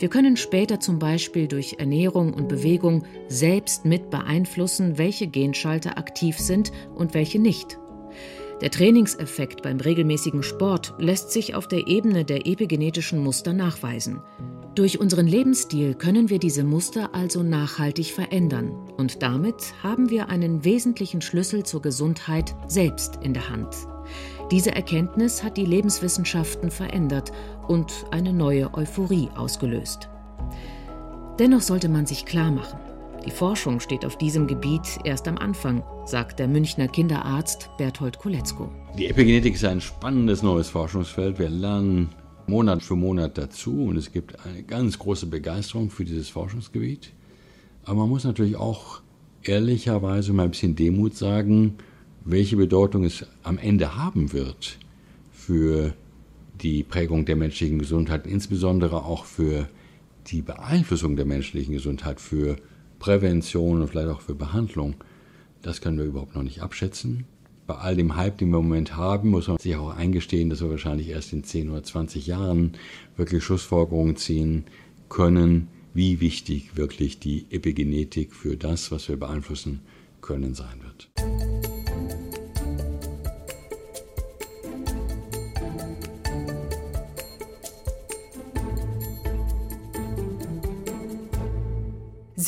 Wir 0.00 0.08
können 0.08 0.38
später 0.38 0.80
zum 0.80 0.98
Beispiel 0.98 1.46
durch 1.46 1.74
Ernährung 1.78 2.32
und 2.32 2.48
Bewegung 2.48 3.04
selbst 3.28 3.84
mit 3.84 4.08
beeinflussen, 4.08 4.96
welche 4.96 5.26
Genschalter 5.26 5.98
aktiv 5.98 6.38
sind 6.38 6.72
und 6.94 7.12
welche 7.12 7.38
nicht. 7.38 7.78
Der 8.62 8.70
Trainingseffekt 8.70 9.60
beim 9.60 9.78
regelmäßigen 9.78 10.42
Sport 10.42 10.94
lässt 10.96 11.32
sich 11.32 11.54
auf 11.54 11.68
der 11.68 11.86
Ebene 11.86 12.24
der 12.24 12.46
epigenetischen 12.46 13.22
Muster 13.22 13.52
nachweisen. 13.52 14.22
Durch 14.74 14.98
unseren 14.98 15.26
Lebensstil 15.26 15.94
können 15.94 16.30
wir 16.30 16.38
diese 16.38 16.64
Muster 16.64 17.14
also 17.14 17.42
nachhaltig 17.42 18.06
verändern 18.06 18.72
und 18.96 19.22
damit 19.22 19.74
haben 19.82 20.08
wir 20.08 20.30
einen 20.30 20.64
wesentlichen 20.64 21.20
Schlüssel 21.20 21.64
zur 21.64 21.82
Gesundheit 21.82 22.54
selbst 22.68 23.18
in 23.22 23.34
der 23.34 23.50
Hand. 23.50 23.76
Diese 24.50 24.74
Erkenntnis 24.74 25.44
hat 25.44 25.56
die 25.56 25.64
Lebenswissenschaften 25.64 26.70
verändert 26.70 27.30
und 27.68 27.92
eine 28.10 28.32
neue 28.32 28.74
Euphorie 28.74 29.28
ausgelöst. 29.36 30.08
Dennoch 31.38 31.60
sollte 31.60 31.88
man 31.88 32.06
sich 32.06 32.26
klar 32.26 32.50
machen, 32.50 32.78
die 33.26 33.30
Forschung 33.30 33.80
steht 33.80 34.06
auf 34.06 34.16
diesem 34.16 34.46
Gebiet 34.46 34.98
erst 35.04 35.28
am 35.28 35.36
Anfang, 35.36 35.82
sagt 36.06 36.38
der 36.38 36.48
Münchner 36.48 36.88
Kinderarzt 36.88 37.68
Berthold 37.76 38.18
Koletzko. 38.18 38.70
Die 38.96 39.08
Epigenetik 39.08 39.54
ist 39.54 39.64
ein 39.64 39.82
spannendes 39.82 40.42
neues 40.42 40.70
Forschungsfeld. 40.70 41.38
Wir 41.38 41.50
lernen 41.50 42.08
Monat 42.46 42.82
für 42.82 42.96
Monat 42.96 43.36
dazu 43.36 43.84
und 43.84 43.96
es 43.98 44.10
gibt 44.10 44.44
eine 44.46 44.62
ganz 44.62 44.98
große 44.98 45.26
Begeisterung 45.26 45.90
für 45.90 46.04
dieses 46.04 46.30
Forschungsgebiet. 46.30 47.12
Aber 47.84 48.00
man 48.00 48.08
muss 48.08 48.24
natürlich 48.24 48.56
auch 48.56 49.02
ehrlicherweise 49.42 50.32
mal 50.32 50.44
ein 50.44 50.50
bisschen 50.50 50.74
Demut 50.74 51.14
sagen, 51.14 51.76
welche 52.24 52.56
Bedeutung 52.56 53.04
es 53.04 53.26
am 53.42 53.58
Ende 53.58 53.96
haben 53.96 54.32
wird 54.32 54.78
für 55.32 55.94
die 56.60 56.82
Prägung 56.82 57.24
der 57.24 57.36
menschlichen 57.36 57.78
Gesundheit, 57.78 58.26
insbesondere 58.26 59.04
auch 59.04 59.24
für 59.24 59.68
die 60.26 60.42
Beeinflussung 60.42 61.16
der 61.16 61.24
menschlichen 61.24 61.74
Gesundheit, 61.74 62.20
für 62.20 62.56
Prävention 62.98 63.80
und 63.80 63.88
vielleicht 63.88 64.08
auch 64.08 64.20
für 64.20 64.34
Behandlung. 64.34 64.94
Das 65.62 65.80
können 65.80 65.98
wir 65.98 66.04
überhaupt 66.04 66.34
noch 66.34 66.42
nicht 66.42 66.62
abschätzen 66.62 67.24
bei 67.70 67.76
all 67.76 67.94
dem 67.94 68.16
Hype, 68.16 68.36
den 68.38 68.50
wir 68.50 68.58
im 68.58 68.64
Moment 68.64 68.96
haben, 68.96 69.30
muss 69.30 69.46
man 69.46 69.58
sich 69.58 69.76
auch 69.76 69.94
eingestehen, 69.94 70.50
dass 70.50 70.60
wir 70.60 70.70
wahrscheinlich 70.70 71.10
erst 71.10 71.32
in 71.32 71.44
10 71.44 71.70
oder 71.70 71.84
20 71.84 72.26
Jahren 72.26 72.72
wirklich 73.16 73.44
Schlussfolgerungen 73.44 74.16
ziehen 74.16 74.64
können, 75.08 75.68
wie 75.94 76.18
wichtig 76.18 76.76
wirklich 76.76 77.20
die 77.20 77.46
Epigenetik 77.50 78.34
für 78.34 78.56
das, 78.56 78.90
was 78.90 79.08
wir 79.08 79.16
beeinflussen 79.16 79.82
können, 80.20 80.54
sein 80.54 80.80
wird. 80.82 81.59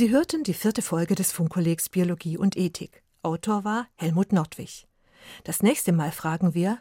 Sie 0.02 0.10
hörten 0.10 0.42
die 0.42 0.52
vierte 0.52 0.82
Folge 0.82 1.14
des 1.14 1.30
Funkkollegs 1.30 1.88
Biologie 1.88 2.36
und 2.36 2.56
Ethik. 2.56 3.04
Autor 3.22 3.62
war 3.62 3.86
Helmut 3.94 4.32
Nordwig. 4.32 4.88
Das 5.44 5.62
nächste 5.62 5.92
Mal 5.92 6.10
fragen 6.10 6.54
wir 6.54 6.80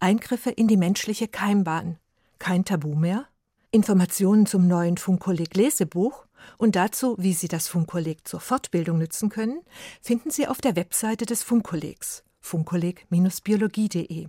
Eingriffe 0.00 0.48
in 0.48 0.66
die 0.66 0.78
menschliche 0.78 1.28
Keimbahn. 1.28 1.98
Kein 2.38 2.64
Tabu 2.64 2.94
mehr? 2.94 3.26
Informationen 3.70 4.46
zum 4.46 4.66
neuen 4.66 4.96
Funkkolleg 4.96 5.54
Lesebuch 5.54 6.24
und 6.56 6.74
dazu, 6.74 7.16
wie 7.18 7.34
Sie 7.34 7.48
das 7.48 7.68
Funkkolleg 7.68 8.26
zur 8.26 8.40
Fortbildung 8.40 8.96
nützen 8.96 9.28
können, 9.28 9.60
finden 10.00 10.30
Sie 10.30 10.48
auf 10.48 10.62
der 10.62 10.74
Webseite 10.74 11.26
des 11.26 11.42
Funkkollegs 11.42 12.24
funkkolleg-biologie.de. 12.40 14.28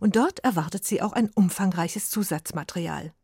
Und 0.00 0.16
dort 0.16 0.40
erwartet 0.40 0.84
Sie 0.84 1.00
auch 1.00 1.14
ein 1.14 1.30
umfangreiches 1.30 2.10
Zusatzmaterial. 2.10 3.14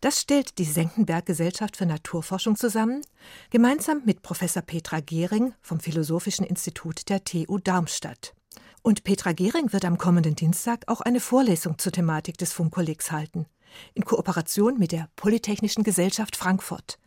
Das 0.00 0.20
stellt 0.20 0.58
die 0.58 0.64
Senckenberg 0.64 1.26
Gesellschaft 1.26 1.76
für 1.76 1.86
Naturforschung 1.86 2.56
zusammen, 2.56 3.02
gemeinsam 3.50 4.02
mit 4.04 4.22
Professor 4.22 4.62
Petra 4.62 5.00
Gehring 5.00 5.54
vom 5.60 5.80
Philosophischen 5.80 6.46
Institut 6.46 7.08
der 7.08 7.24
TU 7.24 7.58
Darmstadt. 7.58 8.34
Und 8.82 9.04
Petra 9.04 9.32
Gehring 9.32 9.72
wird 9.72 9.84
am 9.84 9.98
kommenden 9.98 10.34
Dienstag 10.34 10.84
auch 10.88 11.00
eine 11.00 11.20
Vorlesung 11.20 11.78
zur 11.78 11.92
Thematik 11.92 12.36
des 12.38 12.52
Funkkollegs 12.52 13.12
halten, 13.12 13.46
in 13.94 14.04
Kooperation 14.04 14.78
mit 14.78 14.92
der 14.92 15.08
Polytechnischen 15.16 15.84
Gesellschaft 15.84 16.36
Frankfurt. 16.36 16.98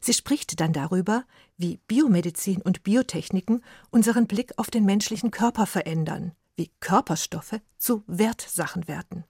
Sie 0.00 0.12
spricht 0.12 0.60
dann 0.60 0.72
darüber, 0.72 1.24
wie 1.56 1.78
Biomedizin 1.88 2.62
und 2.62 2.84
Biotechniken 2.84 3.64
unseren 3.90 4.26
Blick 4.26 4.52
auf 4.56 4.70
den 4.70 4.84
menschlichen 4.84 5.30
Körper 5.30 5.66
verändern, 5.66 6.32
wie 6.54 6.70
Körperstoffe 6.80 7.60
zu 7.76 8.04
Wertsachen 8.06 8.86
werden 8.86 9.24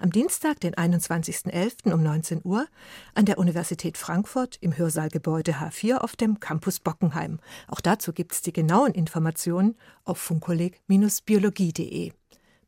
am 0.00 0.10
Dienstag, 0.10 0.60
den 0.60 0.74
21.11. 0.74 1.92
um 1.92 2.02
19 2.02 2.40
Uhr 2.44 2.66
an 3.14 3.24
der 3.24 3.38
Universität 3.38 3.98
Frankfurt 3.98 4.56
im 4.60 4.76
Hörsaalgebäude 4.76 5.54
H4 5.54 5.98
auf 5.98 6.16
dem 6.16 6.40
Campus 6.40 6.80
Bockenheim. 6.80 7.40
Auch 7.68 7.80
dazu 7.80 8.12
gibt 8.12 8.32
es 8.32 8.42
die 8.42 8.52
genauen 8.52 8.92
Informationen 8.92 9.76
auf 10.04 10.18
funkkolleg-biologie.de. 10.18 12.12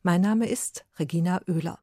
Mein 0.03 0.21
Name 0.21 0.47
ist 0.47 0.85
Regina 0.99 1.41
Oehler. 1.47 1.79